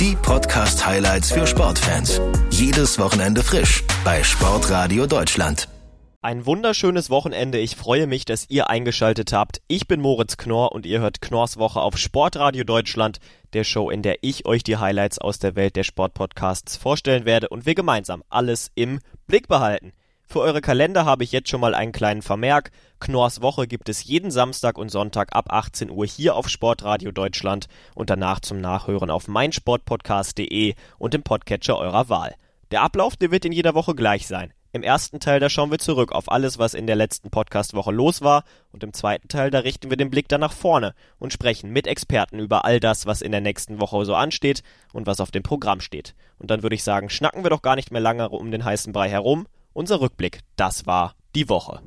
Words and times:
Die 0.00 0.16
Podcast-Highlights 0.16 1.30
für 1.30 1.46
Sportfans. 1.46 2.20
Jedes 2.50 2.98
Wochenende 2.98 3.44
frisch 3.44 3.84
bei 4.04 4.24
Sportradio 4.24 5.06
Deutschland. 5.06 5.68
Ein 6.20 6.46
wunderschönes 6.46 7.10
Wochenende. 7.10 7.58
Ich 7.58 7.76
freue 7.76 8.08
mich, 8.08 8.24
dass 8.24 8.50
ihr 8.50 8.68
eingeschaltet 8.68 9.32
habt. 9.32 9.62
Ich 9.68 9.86
bin 9.86 10.00
Moritz 10.00 10.36
Knorr 10.36 10.72
und 10.72 10.84
ihr 10.84 10.98
hört 10.98 11.20
Knorrs 11.20 11.58
Woche 11.58 11.80
auf 11.80 11.96
Sportradio 11.96 12.64
Deutschland, 12.64 13.20
der 13.52 13.62
Show, 13.62 13.88
in 13.88 14.02
der 14.02 14.16
ich 14.22 14.46
euch 14.46 14.64
die 14.64 14.78
Highlights 14.78 15.20
aus 15.20 15.38
der 15.38 15.54
Welt 15.54 15.76
der 15.76 15.84
Sportpodcasts 15.84 16.76
vorstellen 16.76 17.24
werde 17.24 17.48
und 17.50 17.64
wir 17.64 17.76
gemeinsam 17.76 18.24
alles 18.30 18.72
im 18.74 18.98
Blick 19.28 19.46
behalten. 19.46 19.92
Für 20.26 20.40
eure 20.40 20.60
Kalender 20.60 21.04
habe 21.04 21.22
ich 21.22 21.32
jetzt 21.32 21.48
schon 21.48 21.60
mal 21.60 21.74
einen 21.74 21.92
kleinen 21.92 22.22
Vermerk. 22.22 22.70
Knorrs 22.98 23.42
Woche 23.42 23.66
gibt 23.66 23.88
es 23.88 24.04
jeden 24.04 24.30
Samstag 24.30 24.78
und 24.78 24.88
Sonntag 24.88 25.34
ab 25.34 25.46
18 25.50 25.90
Uhr 25.90 26.06
hier 26.06 26.34
auf 26.34 26.48
Sportradio 26.48 27.12
Deutschland 27.12 27.66
und 27.94 28.10
danach 28.10 28.40
zum 28.40 28.60
Nachhören 28.60 29.10
auf 29.10 29.28
meinsportpodcast.de 29.28 30.74
und 30.98 31.14
im 31.14 31.22
Podcatcher 31.22 31.78
eurer 31.78 32.08
Wahl. 32.08 32.34
Der 32.70 32.82
Ablauf, 32.82 33.16
der 33.16 33.30
wird 33.30 33.44
in 33.44 33.52
jeder 33.52 33.74
Woche 33.74 33.94
gleich 33.94 34.26
sein. 34.26 34.52
Im 34.74 34.82
ersten 34.82 35.20
Teil, 35.20 35.38
da 35.38 35.48
schauen 35.48 35.70
wir 35.70 35.78
zurück 35.78 36.10
auf 36.10 36.32
alles, 36.32 36.58
was 36.58 36.74
in 36.74 36.88
der 36.88 36.96
letzten 36.96 37.30
Podcast-Woche 37.30 37.92
los 37.92 38.22
war. 38.22 38.42
Und 38.72 38.82
im 38.82 38.92
zweiten 38.92 39.28
Teil, 39.28 39.52
da 39.52 39.60
richten 39.60 39.88
wir 39.88 39.96
den 39.96 40.10
Blick 40.10 40.26
dann 40.26 40.40
nach 40.40 40.52
vorne 40.52 40.94
und 41.20 41.32
sprechen 41.32 41.70
mit 41.70 41.86
Experten 41.86 42.40
über 42.40 42.64
all 42.64 42.80
das, 42.80 43.06
was 43.06 43.22
in 43.22 43.30
der 43.30 43.40
nächsten 43.40 43.80
Woche 43.80 44.04
so 44.04 44.16
ansteht 44.16 44.64
und 44.92 45.06
was 45.06 45.20
auf 45.20 45.30
dem 45.30 45.44
Programm 45.44 45.80
steht. 45.80 46.16
Und 46.40 46.50
dann 46.50 46.64
würde 46.64 46.74
ich 46.74 46.82
sagen, 46.82 47.08
schnacken 47.08 47.44
wir 47.44 47.50
doch 47.50 47.62
gar 47.62 47.76
nicht 47.76 47.92
mehr 47.92 48.00
lange 48.00 48.30
um 48.30 48.50
den 48.50 48.64
heißen 48.64 48.92
Brei 48.92 49.08
herum. 49.08 49.46
Unser 49.76 50.00
Rückblick, 50.00 50.42
das 50.54 50.86
war 50.86 51.16
die 51.34 51.48
Woche. 51.48 51.82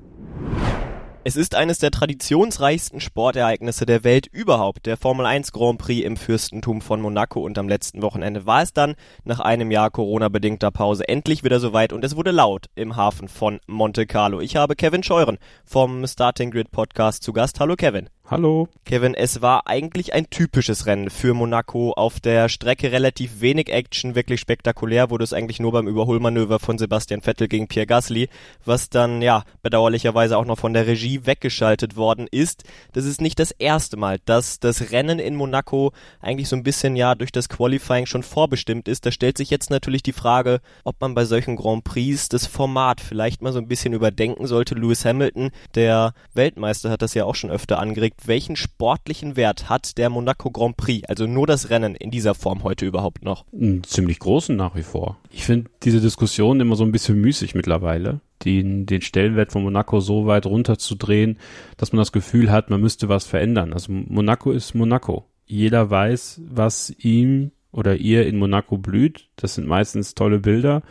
Es 1.24 1.38
ist 1.38 1.56
eines 1.56 1.80
der 1.80 1.90
traditionsreichsten 1.90 3.00
Sportereignisse 3.00 3.86
der 3.86 4.04
Welt 4.04 4.28
überhaupt, 4.28 4.86
der 4.86 4.98
Formel 4.98 5.26
1 5.26 5.54
Grand 5.54 5.80
Prix 5.80 6.06
im 6.06 6.18
Fürstentum 6.18 6.82
von 6.82 7.00
Monaco 7.00 7.40
und 7.40 7.58
am 7.58 7.70
letzten 7.70 8.02
Wochenende 8.02 8.46
war 8.46 8.62
es 8.62 8.74
dann 8.74 8.96
nach 9.24 9.40
einem 9.40 9.72
Jahr 9.72 9.90
Corona-bedingter 9.90 10.70
Pause 10.70 11.08
endlich 11.08 11.46
wieder 11.46 11.62
soweit 11.62 11.94
und 11.94 12.04
es 12.04 12.18
wurde 12.18 12.32
laut 12.32 12.66
im 12.76 12.98
Hafen 12.98 13.30
von 13.30 13.62
Monte 13.68 14.06
Carlo. 14.06 14.42
Ich 14.42 14.58
habe 14.58 14.76
Kevin 14.76 15.04
Scheuren 15.04 15.38
vom 15.64 16.06
Starting 16.06 16.52
Grid 16.52 16.72
Podcast 16.72 17.24
zu 17.24 17.32
Gast. 17.32 17.62
Hallo 17.62 17.78
Kevin. 17.78 18.10
Hallo. 18.30 18.68
Kevin, 18.84 19.14
es 19.14 19.42
war 19.42 19.68
eigentlich 19.68 20.14
ein 20.14 20.30
typisches 20.30 20.86
Rennen 20.86 21.10
für 21.10 21.34
Monaco. 21.34 21.94
Auf 21.94 22.20
der 22.20 22.50
Strecke 22.50 22.92
relativ 22.92 23.40
wenig 23.40 23.70
Action, 23.70 24.16
wirklich 24.16 24.42
spektakulär 24.42 25.10
wurde 25.10 25.24
es 25.24 25.32
eigentlich 25.32 25.62
nur 25.62 25.72
beim 25.72 25.88
Überholmanöver 25.88 26.60
von 26.60 26.78
Sebastian 26.78 27.22
Vettel 27.22 27.48
gegen 27.48 27.70
Pierre 27.70 27.88
Gasly, 27.88 28.28
was 28.66 28.90
dann 28.90 29.22
ja 29.22 29.46
bedauerlicherweise 29.62 30.38
auch 30.38 30.44
noch 30.44 30.60
von 30.60 30.74
der 30.74 30.88
Regie 30.88 31.26
weggeschaltet 31.26 31.96
worden 31.96 32.28
ist. 32.30 32.66
Das 32.92 33.06
ist 33.06 33.22
nicht 33.22 33.40
das 33.40 33.52
erste 33.52 33.96
Mal, 33.96 34.20
dass 34.26 34.60
das 34.60 34.92
Rennen 34.92 35.20
in 35.20 35.38
Monaco 35.38 35.94
eigentlich 36.20 36.50
so 36.50 36.58
ein 36.58 36.64
bisschen 36.64 36.98
ja 36.98 37.16
durch 37.16 37.32
das 37.32 37.48
Qualifying 37.48 38.08
schon 38.08 38.24
vorbestimmt 38.24 38.90
ist. 38.90 39.06
Da 39.06 39.14
stellt 39.14 39.38
sich 39.38 39.52
jetzt 39.52 39.70
natürlich 39.70 40.04
die 40.04 40.12
Frage, 40.12 40.60
ob 40.84 41.00
man 41.00 41.16
bei 41.16 41.24
solchen 41.24 41.56
Grand 41.56 41.86
Prix 41.86 42.28
das 42.28 42.46
Format 42.46 43.00
vielleicht 43.00 43.42
mal 43.42 43.54
so 43.54 43.60
ein 43.60 43.70
bisschen 43.70 43.94
überdenken 43.94 44.48
sollte. 44.48 44.76
Lewis 44.76 45.06
Hamilton, 45.06 45.52
der 45.76 46.14
Weltmeister, 46.34 46.90
hat 46.90 47.02
das 47.02 47.14
ja 47.14 47.24
auch 47.24 47.36
schon 47.36 47.52
öfter 47.52 47.80
angeregt 47.80 48.17
welchen 48.26 48.56
sportlichen 48.56 49.36
Wert 49.36 49.70
hat 49.70 49.98
der 49.98 50.10
Monaco 50.10 50.52
Grand 50.52 50.78
Prix, 50.78 51.08
also 51.08 51.28
nur 51.28 51.48
das 51.48 51.70
Rennen 51.70 51.96
in 51.96 52.12
dieser 52.12 52.36
Form 52.36 52.64
heute 52.64 52.86
überhaupt 52.86 53.24
noch? 53.24 53.46
Einen 53.54 53.84
ziemlich 53.84 54.20
großen 54.20 54.56
nach 54.56 54.76
wie 54.76 54.84
vor. 54.84 55.18
Ich 55.30 55.46
finde 55.46 55.70
diese 55.84 56.02
Diskussion 56.02 56.60
immer 56.60 56.76
so 56.76 56.84
ein 56.84 56.92
bisschen 56.92 57.20
müßig 57.22 57.56
mittlerweile, 57.56 58.22
den, 58.44 58.86
den 58.86 59.02
Stellenwert 59.02 59.52
von 59.52 59.64
Monaco 59.64 60.00
so 60.00 60.26
weit 60.26 60.46
runterzudrehen, 60.46 61.38
dass 61.78 61.92
man 61.92 62.00
das 62.00 62.12
Gefühl 62.12 62.52
hat, 62.52 62.70
man 62.70 62.82
müsste 62.82 63.10
was 63.10 63.26
verändern. 63.26 63.74
Also 63.74 63.92
Monaco 63.92 64.52
ist 64.52 64.76
Monaco. 64.76 65.26
Jeder 65.46 65.90
weiß, 65.90 66.42
was 66.50 66.94
ihm 67.00 67.52
oder 67.72 67.96
ihr 67.96 68.26
in 68.26 68.38
Monaco 68.38 68.78
blüht. 68.78 69.30
Das 69.36 69.56
sind 69.56 69.68
meistens 69.68 70.16
tolle 70.16 70.40
Bilder. 70.40 70.82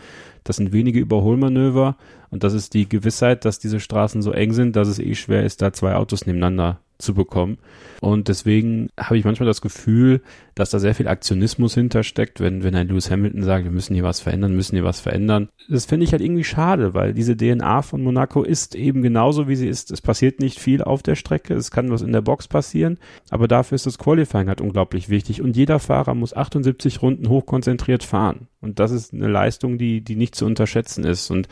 Das 0.44 0.56
sind 0.56 0.72
wenige 0.72 1.00
Überholmanöver. 1.00 1.96
Und 2.30 2.44
das 2.44 2.54
ist 2.54 2.74
die 2.74 2.88
Gewissheit, 2.88 3.44
dass 3.44 3.58
diese 3.58 3.80
Straßen 3.80 4.22
so 4.22 4.32
eng 4.32 4.52
sind, 4.52 4.76
dass 4.76 4.88
es 4.88 4.98
eh 4.98 5.14
schwer 5.14 5.44
ist, 5.44 5.62
da 5.62 5.72
zwei 5.72 5.94
Autos 5.94 6.26
nebeneinander 6.26 6.80
zu 6.98 7.14
bekommen. 7.14 7.58
Und 8.00 8.28
deswegen 8.28 8.90
habe 8.98 9.18
ich 9.18 9.24
manchmal 9.24 9.46
das 9.46 9.60
Gefühl, 9.60 10.22
dass 10.54 10.70
da 10.70 10.78
sehr 10.78 10.94
viel 10.94 11.08
Aktionismus 11.08 11.74
hintersteckt, 11.74 12.40
wenn, 12.40 12.62
wenn 12.62 12.74
ein 12.74 12.88
Lewis 12.88 13.10
Hamilton 13.10 13.42
sagt, 13.42 13.64
wir 13.64 13.70
müssen 13.70 13.94
hier 13.94 14.04
was 14.04 14.20
verändern, 14.20 14.54
müssen 14.54 14.76
hier 14.76 14.84
was 14.84 15.00
verändern. 15.00 15.48
Das 15.68 15.86
finde 15.86 16.04
ich 16.04 16.12
halt 16.12 16.22
irgendwie 16.22 16.44
schade, 16.44 16.94
weil 16.94 17.14
diese 17.14 17.36
DNA 17.36 17.82
von 17.82 18.02
Monaco 18.02 18.42
ist 18.42 18.74
eben 18.74 19.02
genauso, 19.02 19.48
wie 19.48 19.56
sie 19.56 19.68
ist. 19.68 19.90
Es 19.90 20.00
passiert 20.00 20.40
nicht 20.40 20.58
viel 20.58 20.82
auf 20.82 21.02
der 21.02 21.16
Strecke, 21.16 21.54
es 21.54 21.70
kann 21.70 21.90
was 21.90 22.02
in 22.02 22.12
der 22.12 22.22
Box 22.22 22.48
passieren, 22.48 22.98
aber 23.30 23.48
dafür 23.48 23.76
ist 23.76 23.86
das 23.86 23.98
Qualifying 23.98 24.48
halt 24.48 24.60
unglaublich 24.60 25.08
wichtig. 25.08 25.42
Und 25.42 25.56
jeder 25.56 25.78
Fahrer 25.78 26.14
muss 26.14 26.36
78 26.36 27.02
Runden 27.02 27.28
hochkonzentriert 27.28 28.04
fahren. 28.04 28.48
Und 28.60 28.78
das 28.78 28.90
ist 28.90 29.12
eine 29.12 29.28
Leistung, 29.28 29.78
die, 29.78 30.00
die 30.00 30.16
nicht 30.16 30.34
zu 30.34 30.46
unterschätzen 30.46 31.04
ist. 31.04 31.30
Und 31.30 31.48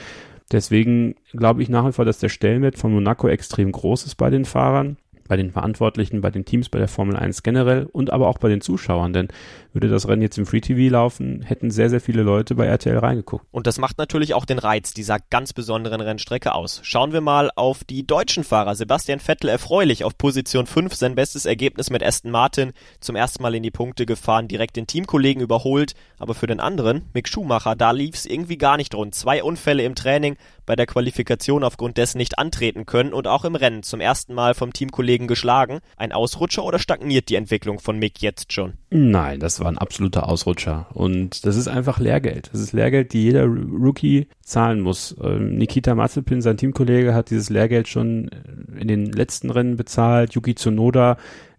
deswegen 0.52 1.14
glaube 1.32 1.62
ich 1.62 1.68
nach 1.68 1.86
wie 1.86 1.92
vor, 1.92 2.04
dass 2.04 2.18
der 2.18 2.28
Stellenwert 2.28 2.78
von 2.78 2.92
Monaco 2.92 3.28
extrem 3.28 3.72
groß 3.72 4.06
ist 4.06 4.16
bei 4.16 4.30
den 4.30 4.44
Fahrern 4.44 4.96
bei 5.28 5.36
den 5.36 5.50
Verantwortlichen, 5.50 6.20
bei 6.20 6.30
den 6.30 6.44
Teams, 6.44 6.68
bei 6.68 6.78
der 6.78 6.88
Formel 6.88 7.16
1 7.16 7.42
generell 7.42 7.86
und 7.92 8.10
aber 8.10 8.28
auch 8.28 8.38
bei 8.38 8.48
den 8.48 8.60
Zuschauern, 8.60 9.12
denn 9.12 9.28
würde 9.72 9.88
das 9.88 10.06
Rennen 10.08 10.22
jetzt 10.22 10.38
im 10.38 10.46
Free 10.46 10.60
TV 10.60 10.92
laufen, 10.92 11.42
hätten 11.42 11.70
sehr, 11.70 11.90
sehr 11.90 12.00
viele 12.00 12.22
Leute 12.22 12.54
bei 12.54 12.66
RTL 12.66 12.96
reingeguckt. 12.96 13.44
Und 13.50 13.66
das 13.66 13.78
macht 13.78 13.98
natürlich 13.98 14.34
auch 14.34 14.44
den 14.44 14.58
Reiz 14.58 14.94
dieser 14.94 15.18
ganz 15.30 15.52
besonderen 15.52 16.00
Rennstrecke 16.00 16.54
aus. 16.54 16.80
Schauen 16.84 17.12
wir 17.12 17.20
mal 17.20 17.50
auf 17.56 17.84
die 17.84 18.06
deutschen 18.06 18.44
Fahrer. 18.44 18.74
Sebastian 18.74 19.18
Vettel 19.18 19.48
erfreulich 19.48 20.04
auf 20.04 20.16
Position 20.16 20.66
5, 20.66 20.94
sein 20.94 21.14
bestes 21.14 21.44
Ergebnis 21.44 21.90
mit 21.90 22.02
Aston 22.02 22.30
Martin, 22.30 22.72
zum 23.00 23.16
ersten 23.16 23.42
Mal 23.42 23.54
in 23.54 23.62
die 23.62 23.70
Punkte 23.70 24.06
gefahren, 24.06 24.48
direkt 24.48 24.76
den 24.76 24.86
Teamkollegen 24.86 25.42
überholt, 25.42 25.94
aber 26.18 26.34
für 26.34 26.46
den 26.46 26.60
anderen, 26.60 27.02
Mick 27.12 27.28
Schumacher, 27.28 27.74
da 27.74 27.90
lief 27.90 28.14
es 28.14 28.26
irgendwie 28.26 28.58
gar 28.58 28.76
nicht 28.76 28.94
rund. 28.94 29.14
Zwei 29.14 29.42
Unfälle 29.42 29.82
im 29.84 29.94
Training, 29.94 30.36
bei 30.66 30.76
der 30.76 30.86
Qualifikation 30.86 31.64
aufgrund 31.64 31.98
dessen 31.98 32.18
nicht 32.18 32.38
antreten 32.38 32.86
können 32.86 33.12
und 33.12 33.26
auch 33.26 33.44
im 33.44 33.54
Rennen 33.54 33.82
zum 33.82 34.00
ersten 34.00 34.34
Mal 34.34 34.54
vom 34.54 34.72
Teamkollegen 34.72 35.13
geschlagen. 35.18 35.80
Ein 35.96 36.12
Ausrutscher 36.12 36.64
oder 36.64 36.78
stagniert 36.78 37.28
die 37.28 37.36
Entwicklung 37.36 37.78
von 37.78 37.98
Mick 37.98 38.20
jetzt 38.20 38.52
schon? 38.52 38.74
Nein, 38.90 39.40
das 39.40 39.60
war 39.60 39.68
ein 39.68 39.78
absoluter 39.78 40.28
Ausrutscher. 40.28 40.86
Und 40.92 41.46
das 41.46 41.56
ist 41.56 41.68
einfach 41.68 41.98
Lehrgeld. 41.98 42.50
Das 42.52 42.60
ist 42.60 42.72
Lehrgeld, 42.72 43.12
die 43.12 43.22
jeder 43.22 43.44
Rookie 43.44 44.28
zahlen 44.42 44.80
muss. 44.80 45.16
Ähm, 45.22 45.56
Nikita 45.56 45.94
Mazepin, 45.94 46.42
sein 46.42 46.56
Teamkollege, 46.56 47.14
hat 47.14 47.30
dieses 47.30 47.50
Lehrgeld 47.50 47.88
schon 47.88 48.30
in 48.78 48.88
den 48.88 49.06
letzten 49.12 49.50
Rennen 49.50 49.76
bezahlt. 49.76 50.34
Yuki 50.34 50.54
Tsunoda 50.54 51.16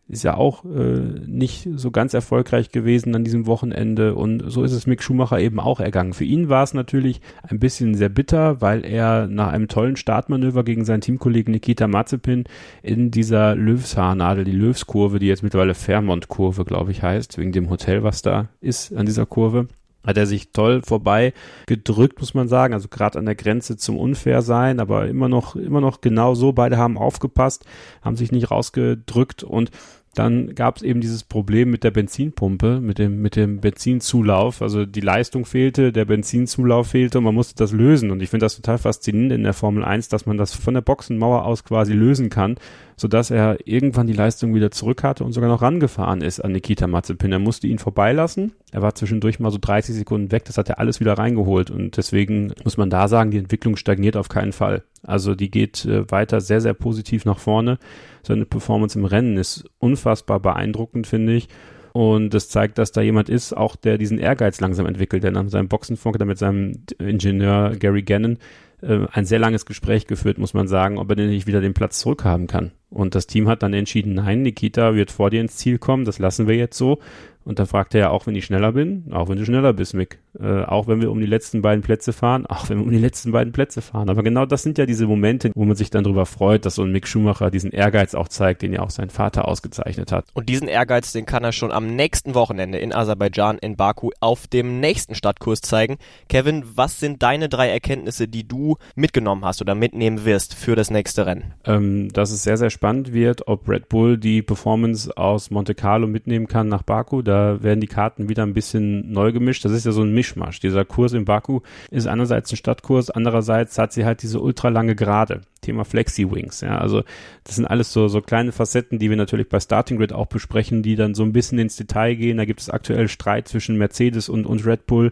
ist 0.07 0.23
ja 0.23 0.38
auch 0.38 0.63
äh, 0.66 0.99
nicht 1.25 1.67
so 1.75 1.89
ganz 1.89 2.13
erfolgreich 2.13 2.69
gewesen 2.69 3.16
an 3.16 3.23
diesem 3.23 3.47
Wochenende 3.47 4.13
und 4.13 4.43
so 4.51 4.63
ist 4.63 4.71
es 4.71 4.85
Mick 4.85 5.01
Schumacher 5.01 5.39
eben 5.39 5.59
auch 5.59 5.79
ergangen. 5.79 6.13
Für 6.13 6.25
ihn 6.25 6.47
war 6.47 6.63
es 6.63 6.75
natürlich 6.75 7.21
ein 7.41 7.59
bisschen 7.59 7.95
sehr 7.95 8.09
bitter, 8.09 8.61
weil 8.61 8.85
er 8.85 9.27
nach 9.27 9.51
einem 9.51 9.67
tollen 9.67 9.95
Startmanöver 9.95 10.63
gegen 10.63 10.85
seinen 10.85 11.01
Teamkollegen 11.01 11.51
Nikita 11.51 11.88
Mazepin 11.88 12.44
in 12.83 13.09
dieser 13.09 13.55
Löwshaarnadel, 13.55 14.44
die 14.44 14.51
Löwskurve, 14.51 15.17
die 15.17 15.27
jetzt 15.27 15.41
mittlerweile 15.41 15.73
Fairmont-Kurve, 15.73 16.65
glaube 16.65 16.91
ich, 16.91 17.01
heißt, 17.01 17.39
wegen 17.39 17.51
dem 17.51 17.69
Hotel, 17.69 18.03
was 18.03 18.21
da 18.21 18.49
ist 18.61 18.94
an 18.94 19.07
dieser 19.07 19.25
Kurve, 19.25 19.67
hat 20.05 20.17
er 20.17 20.25
sich 20.25 20.51
toll 20.51 20.81
vorbei 20.81 21.33
gedrückt, 21.67 22.19
muss 22.19 22.33
man 22.33 22.47
sagen. 22.47 22.73
Also 22.73 22.88
gerade 22.88 23.19
an 23.19 23.25
der 23.25 23.35
Grenze 23.35 23.77
zum 23.77 23.97
Unfairsein, 23.97 24.80
aber 24.80 25.07
immer 25.07 25.30
noch, 25.30 25.56
immer 25.56 25.81
noch 25.81 26.01
genau 26.01 26.35
so. 26.35 26.53
Beide 26.53 26.77
haben 26.77 26.97
aufgepasst, 26.97 27.65
haben 28.01 28.15
sich 28.15 28.31
nicht 28.31 28.51
rausgedrückt 28.51 29.44
und 29.44 29.71
dann 30.15 30.56
gab 30.56 30.77
es 30.77 30.83
eben 30.83 31.01
dieses 31.01 31.23
Problem 31.23 31.69
mit 31.69 31.83
der 31.83 31.91
Benzinpumpe, 31.91 32.79
mit 32.79 32.97
dem, 32.97 33.21
mit 33.21 33.35
dem 33.35 33.59
Benzinzulauf. 33.59 34.62
Also 34.62 34.85
die 34.85 35.01
Leistung 35.01 35.45
fehlte, 35.45 35.91
der 35.91 36.06
Benzinzulauf 36.06 36.88
fehlte 36.88 37.17
und 37.17 37.25
man 37.25 37.35
musste 37.35 37.56
das 37.56 37.71
lösen. 37.71 38.12
Und 38.12 38.21
ich 38.21 38.29
finde 38.29 38.45
das 38.45 38.56
total 38.56 38.77
faszinierend 38.77 39.33
in 39.33 39.44
der 39.44 39.53
Formel 39.53 39.83
1, 39.83 40.09
dass 40.09 40.25
man 40.25 40.38
das 40.38 40.53
von 40.53 40.73
der 40.73 40.81
Boxenmauer 40.81 41.45
aus 41.45 41.63
quasi 41.63 41.94
lösen 41.94 42.29
kann, 42.29 42.56
sodass 42.95 43.29
er 43.29 43.57
irgendwann 43.67 44.07
die 44.07 44.13
Leistung 44.13 44.56
wieder 44.56 44.71
zurück 44.71 45.03
hatte 45.03 45.23
und 45.23 45.33
sogar 45.33 45.50
noch 45.50 45.62
rangefahren 45.62 46.21
ist 46.21 46.39
an 46.39 46.53
Nikita 46.53 46.88
Mazepin. 46.88 47.31
Er 47.31 47.39
musste 47.39 47.68
ihn 47.68 47.79
vorbeilassen. 47.79 48.53
Er 48.71 48.81
war 48.81 48.95
zwischendurch 48.95 49.39
mal 49.39 49.51
so 49.51 49.57
30 49.59 49.95
Sekunden 49.95 50.31
weg. 50.31 50.45
Das 50.45 50.57
hat 50.57 50.69
er 50.69 50.79
alles 50.79 51.00
wieder 51.00 51.13
reingeholt. 51.18 51.69
Und 51.71 51.97
deswegen 51.97 52.53
muss 52.63 52.77
man 52.77 52.89
da 52.89 53.07
sagen, 53.07 53.31
die 53.31 53.38
Entwicklung 53.38 53.75
stagniert 53.75 54.18
auf 54.18 54.29
keinen 54.29 54.53
Fall. 54.53 54.83
Also 55.06 55.36
die 55.36 55.52
geht 55.52 55.86
äh, 55.86 56.10
weiter 56.12 56.42
sehr, 56.42 56.62
sehr 56.62 56.74
positiv 56.74 57.25
nach 57.25 57.40
vorne. 57.40 57.78
Seine 58.24 58.46
Performance 58.46 58.98
im 58.98 59.06
Rennen 59.06 59.38
ist 59.38 59.66
unfassbar 59.80 60.40
beeindruckend, 60.40 61.07
finde 61.07 61.34
ich. 61.34 61.48
Und 61.94 62.34
das 62.34 62.50
zeigt, 62.50 62.78
dass 62.78 62.92
da 62.92 63.02
jemand 63.02 63.30
ist, 63.30 63.56
auch 63.56 63.78
der 63.78 63.98
diesen 63.98 64.18
Ehrgeiz 64.18 64.60
langsam 64.60 64.86
entwickelt. 64.86 65.24
Denn 65.24 65.34
nach 65.34 65.48
seinem 65.48 65.69
Boxenfunk 65.69 66.19
da 66.19 66.25
mit 66.25 66.38
seinem 66.38 66.84
Ingenieur 67.00 67.75
Gary 67.78 68.02
Gannon 68.02 68.38
äh, 68.81 69.07
ein 69.12 69.25
sehr 69.25 69.40
langes 69.40 69.66
Gespräch 69.66 70.06
geführt, 70.07 70.38
muss 70.38 70.54
man 70.54 70.68
sagen, 70.68 70.98
ob 70.98 71.10
er 71.10 71.16
denn 71.16 71.30
nicht 71.30 71.48
wieder 71.48 71.62
den 71.62 71.74
Platz 71.74 72.00
zurückhaben 72.00 72.48
kann. 72.48 72.72
Und 72.90 73.16
das 73.16 73.28
Team 73.28 73.48
hat 73.48 73.63
dann 73.63 73.74
entschieden, 73.74 74.13
nein, 74.13 74.42
Nikita 74.42 74.96
wird 74.96 75.12
vor 75.12 75.30
dir 75.30 75.42
ins 75.42 75.57
Ziel 75.57 75.78
kommen, 75.78 76.06
das 76.06 76.19
lassen 76.19 76.48
wir 76.48 76.56
jetzt 76.56 76.78
so. 76.78 77.00
Und 77.45 77.59
dann 77.59 77.68
fragt 77.68 77.94
er 77.94 78.01
ja 78.01 78.09
auch, 78.09 78.25
wenn 78.25 78.36
ich 78.36 78.45
schneller 78.45 78.71
bin, 78.71 79.06
auch 79.12 79.30
wenn 79.30 79.38
du 79.38 79.45
schneller 79.45 79.71
bist, 79.71 79.94
Mick. 79.94 80.19
Äh, 80.39 80.63
auch 80.63 80.88
wenn 80.88 81.00
wir 81.00 81.12
um 81.12 81.19
die 81.19 81.27
letzten 81.27 81.62
beiden 81.62 81.83
Plätze 81.83 82.12
fahren, 82.12 82.45
auch 82.47 82.69
wenn 82.69 82.80
wir 82.80 82.86
um 82.86 82.92
die 82.92 82.97
letzten 82.97 83.31
beiden 83.31 83.53
Plätze 83.53 83.81
fahren. 83.81 84.09
Aber 84.09 84.24
genau 84.24 84.45
das 84.45 84.63
sind 84.63 84.77
ja 84.80 84.88
diese 84.88 85.06
Momente, 85.06 85.51
wo 85.53 85.63
man 85.63 85.75
sich 85.75 85.92
dann 85.92 86.03
darüber 86.03 86.25
freut, 86.25 86.65
dass 86.65 86.75
so 86.75 86.83
ein 86.83 86.92
Mick 86.92 87.07
Schumacher 87.07 87.51
diesen 87.51 87.71
Ehrgeiz 87.71 88.15
auch 88.15 88.27
zeigt, 88.27 88.63
den 88.63 88.74
ja 88.74 88.80
auch 88.81 88.89
sein 88.89 89.12
Vater 89.12 89.47
ausgezeichnet 89.47 90.12
hat. 90.12 90.25
Und 90.33 90.50
diesen 90.50 90.68
Ehrgeiz, 90.68 91.12
den 91.12 91.27
kann 91.27 91.44
er 91.44 91.51
schon 91.51 91.71
am 91.71 91.95
nächsten 91.95 92.33
Wochenende 92.33 92.80
in 92.80 92.94
Aserbaidschan 92.94 93.59
in 93.59 93.75
Baku 93.75 94.09
auf 94.19 94.47
dem 94.47 94.80
nächsten 94.80 95.13
Stadtkurs 95.13 95.62
zeigen. 95.62 95.97
Kevin, 96.30 96.63
was 96.75 97.00
sind 97.00 97.21
deine 97.21 97.47
drei 97.47 97.69
Erkenntnisse, 97.69 98.27
die 98.27 98.47
du 98.47 98.77
mitgenommen 98.95 99.45
hast 99.45 99.62
oder 99.62 99.75
mitnehmen 99.75 100.25
wirst 100.25 100.56
für 100.56 100.75
das 100.75 100.89
nächste 100.89 101.27
Rennen? 101.27 101.53
Ähm, 101.65 102.09
dass 102.12 102.31
es 102.31 102.42
sehr, 102.42 102.57
sehr 102.57 102.71
spannend 102.71 103.13
wird, 103.13 103.47
ob 103.47 103.69
Red 103.69 103.88
Bull 103.88 104.18
die 104.18 104.42
Performance 104.42 105.15
aus 105.15 105.51
Monte 105.51 105.75
Carlo 105.75 106.07
mitnehmen 106.07 106.47
kann 106.47 106.68
nach 106.68 106.81
Baku. 106.81 107.21
Da 107.21 107.34
da 107.35 107.63
werden 107.63 107.81
die 107.81 107.87
Karten 107.87 108.29
wieder 108.29 108.43
ein 108.43 108.53
bisschen 108.53 109.11
neu 109.11 109.31
gemischt. 109.31 109.65
Das 109.65 109.73
ist 109.73 109.85
ja 109.85 109.91
so 109.91 110.01
ein 110.01 110.13
Mischmasch. 110.13 110.59
Dieser 110.59 110.85
Kurs 110.85 111.13
in 111.13 111.25
Baku 111.25 111.59
ist 111.91 112.07
einerseits 112.07 112.51
ein 112.51 112.55
Stadtkurs, 112.57 113.09
andererseits 113.09 113.77
hat 113.77 113.91
sie 113.91 114.05
halt 114.05 114.21
diese 114.21 114.39
ultralange 114.39 114.95
Gerade. 114.95 115.41
Thema 115.61 115.83
Flexi-Wings. 115.83 116.61
Ja, 116.61 116.77
also 116.77 117.03
das 117.43 117.55
sind 117.55 117.65
alles 117.65 117.91
so, 117.91 118.07
so 118.07 118.21
kleine 118.21 118.51
Facetten, 118.51 118.99
die 118.99 119.09
wir 119.09 119.17
natürlich 119.17 119.49
bei 119.49 119.59
Starting 119.59 119.97
Grid 119.97 120.13
auch 120.13 120.27
besprechen, 120.27 120.83
die 120.83 120.95
dann 120.95 121.15
so 121.15 121.23
ein 121.23 121.33
bisschen 121.33 121.59
ins 121.59 121.75
Detail 121.75 122.15
gehen. 122.15 122.37
Da 122.37 122.45
gibt 122.45 122.61
es 122.61 122.69
aktuell 122.69 123.07
Streit 123.07 123.47
zwischen 123.47 123.77
Mercedes 123.77 124.29
und, 124.29 124.45
und 124.45 124.65
Red 124.65 124.85
Bull. 124.85 125.11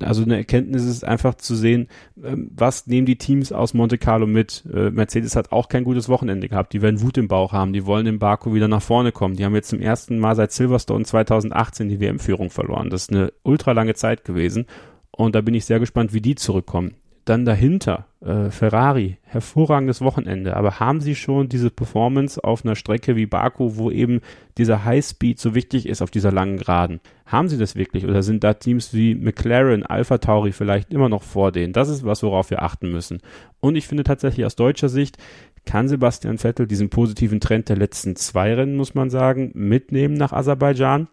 Also 0.00 0.22
eine 0.22 0.36
Erkenntnis 0.36 0.84
ist 0.84 1.04
einfach 1.04 1.34
zu 1.34 1.54
sehen, 1.54 1.88
ähm, 2.22 2.50
was 2.54 2.86
nehmen 2.86 3.06
die 3.06 3.18
Teams 3.18 3.52
aus 3.52 3.74
Monte 3.74 3.98
Carlo 3.98 4.26
mit. 4.26 4.64
Äh, 4.72 4.90
Mercedes 4.90 5.36
hat 5.36 5.52
auch 5.52 5.68
kein 5.68 5.84
gutes 5.84 6.08
Wochenende 6.08 6.48
gehabt. 6.48 6.72
Die 6.72 6.80
werden 6.80 7.02
Wut 7.02 7.18
im 7.18 7.28
Bauch 7.28 7.52
haben. 7.52 7.72
Die 7.72 7.84
wollen 7.84 8.06
in 8.06 8.18
Baku 8.18 8.54
wieder 8.54 8.68
nach 8.68 8.82
vorne 8.82 9.12
kommen. 9.12 9.36
Die 9.36 9.44
haben 9.44 9.54
jetzt 9.54 9.68
zum 9.68 9.80
ersten 9.80 10.18
Mal 10.18 10.34
seit 10.34 10.52
Silverstone 10.52 11.04
2018 11.04 11.88
die 11.88 12.00
WM-Führung 12.00 12.50
verloren. 12.50 12.88
Das 12.88 13.02
ist 13.02 13.10
eine 13.10 13.32
ultra 13.42 13.72
lange 13.72 13.94
Zeit 13.94 14.24
gewesen. 14.24 14.66
Und 15.10 15.34
da 15.34 15.42
bin 15.42 15.54
ich 15.54 15.66
sehr 15.66 15.78
gespannt, 15.78 16.14
wie 16.14 16.22
die 16.22 16.36
zurückkommen. 16.36 16.94
Dann 17.26 17.44
dahinter, 17.44 18.06
äh, 18.24 18.50
Ferrari, 18.50 19.18
hervorragendes 19.22 20.00
Wochenende, 20.00 20.56
aber 20.56 20.78
haben 20.78 21.00
sie 21.00 21.14
schon 21.14 21.48
diese 21.48 21.70
Performance 21.70 22.42
auf 22.42 22.64
einer 22.64 22.76
Strecke 22.76 23.16
wie 23.16 23.26
Baku, 23.26 23.76
wo 23.76 23.90
eben 23.90 24.20
dieser 24.58 24.84
Highspeed 24.84 25.38
so 25.40 25.54
wichtig 25.54 25.86
ist 25.86 26.02
auf 26.02 26.10
dieser 26.10 26.30
langen 26.30 26.58
Geraden? 26.58 27.00
Haben 27.26 27.48
sie 27.48 27.58
das 27.58 27.74
wirklich 27.74 28.04
oder 28.04 28.22
sind 28.22 28.44
da 28.44 28.54
Teams 28.54 28.94
wie 28.94 29.14
McLaren, 29.14 29.84
Alpha 29.84 30.18
Tauri 30.18 30.52
vielleicht 30.52 30.92
immer 30.92 31.08
noch 31.08 31.22
vor 31.22 31.50
denen? 31.50 31.72
Das 31.72 31.88
ist 31.88 32.04
was, 32.04 32.22
worauf 32.22 32.50
wir 32.50 32.62
achten 32.62 32.92
müssen. 32.92 33.20
Und 33.60 33.76
ich 33.76 33.86
finde 33.86 34.04
tatsächlich 34.04 34.46
aus 34.46 34.56
deutscher 34.56 34.88
Sicht, 34.88 35.18
kann 35.64 35.88
Sebastian 35.88 36.38
Vettel 36.38 36.66
diesen 36.66 36.90
positiven 36.90 37.40
Trend 37.40 37.68
der 37.68 37.76
letzten 37.76 38.16
zwei 38.16 38.54
Rennen, 38.54 38.76
muss 38.76 38.94
man 38.94 39.10
sagen, 39.10 39.52
mitnehmen 39.54 40.14
nach 40.14 40.32
Aserbaidschan. 40.32 41.08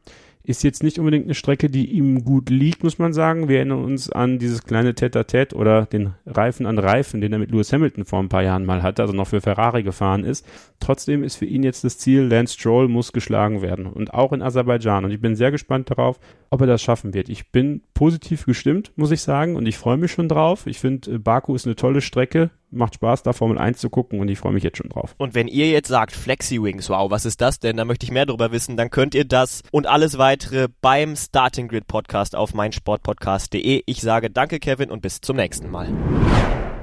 Ist 0.49 0.63
jetzt 0.63 0.81
nicht 0.81 0.97
unbedingt 0.97 1.25
eine 1.25 1.35
Strecke, 1.35 1.69
die 1.69 1.91
ihm 1.91 2.23
gut 2.23 2.49
liegt, 2.49 2.83
muss 2.83 2.97
man 2.97 3.13
sagen. 3.13 3.49
Wir 3.49 3.57
erinnern 3.57 3.83
uns 3.83 4.11
an 4.11 4.39
dieses 4.39 4.63
kleine 4.63 4.95
Tete-a-Tete 4.95 5.55
oder 5.55 5.85
den 5.85 6.15
Reifen 6.25 6.65
an 6.65 6.79
Reifen, 6.79 7.21
den 7.21 7.31
er 7.31 7.37
mit 7.37 7.51
Lewis 7.51 7.71
Hamilton 7.71 8.03
vor 8.03 8.17
ein 8.17 8.29
paar 8.29 8.41
Jahren 8.41 8.65
mal 8.65 8.81
hatte, 8.81 9.03
also 9.03 9.13
noch 9.13 9.27
für 9.27 9.41
Ferrari 9.41 9.83
gefahren 9.83 10.23
ist. 10.23 10.43
Trotzdem 10.79 11.23
ist 11.23 11.35
für 11.35 11.45
ihn 11.45 11.61
jetzt 11.61 11.83
das 11.83 11.99
Ziel, 11.99 12.23
Lance 12.23 12.55
Stroll 12.55 12.87
muss 12.87 13.13
geschlagen 13.13 13.61
werden 13.61 13.85
und 13.85 14.11
auch 14.15 14.33
in 14.33 14.41
Aserbaidschan. 14.41 15.05
Und 15.05 15.11
ich 15.11 15.21
bin 15.21 15.35
sehr 15.35 15.51
gespannt 15.51 15.91
darauf, 15.91 16.19
ob 16.49 16.61
er 16.61 16.67
das 16.67 16.81
schaffen 16.81 17.13
wird. 17.13 17.29
Ich 17.29 17.51
bin 17.51 17.83
positiv 17.93 18.47
gestimmt, 18.47 18.91
muss 18.95 19.11
ich 19.11 19.21
sagen, 19.21 19.55
und 19.55 19.67
ich 19.67 19.77
freue 19.77 19.97
mich 19.97 20.11
schon 20.11 20.29
drauf. 20.29 20.65
Ich 20.65 20.79
finde, 20.79 21.11
äh, 21.11 21.17
Baku 21.19 21.53
ist 21.53 21.67
eine 21.67 21.75
tolle 21.75 22.01
Strecke 22.01 22.49
macht 22.71 22.95
Spaß, 22.95 23.23
da 23.23 23.33
Formel 23.33 23.57
1 23.57 23.79
zu 23.79 23.89
gucken 23.89 24.19
und 24.19 24.29
ich 24.29 24.39
freue 24.39 24.53
mich 24.53 24.63
jetzt 24.63 24.77
schon 24.77 24.89
drauf. 24.89 25.15
Und 25.17 25.35
wenn 25.35 25.47
ihr 25.47 25.69
jetzt 25.69 25.87
sagt, 25.87 26.13
Flexi 26.13 26.61
Wings, 26.61 26.89
wow, 26.89 27.09
was 27.09 27.25
ist 27.25 27.41
das 27.41 27.59
denn? 27.59 27.77
Da 27.77 27.85
möchte 27.85 28.05
ich 28.05 28.11
mehr 28.11 28.25
darüber 28.25 28.51
wissen, 28.51 28.77
dann 28.77 28.89
könnt 28.89 29.15
ihr 29.15 29.25
das 29.25 29.63
und 29.71 29.87
alles 29.87 30.17
weitere 30.17 30.67
beim 30.81 31.15
Starting 31.15 31.67
Grid 31.67 31.87
Podcast 31.87 32.35
auf 32.35 32.53
meinsportpodcast.de. 32.53 33.83
Ich 33.85 34.01
sage 34.01 34.29
danke, 34.29 34.59
Kevin, 34.59 34.91
und 34.91 35.01
bis 35.01 35.21
zum 35.21 35.35
nächsten 35.35 35.69
Mal. 35.69 35.89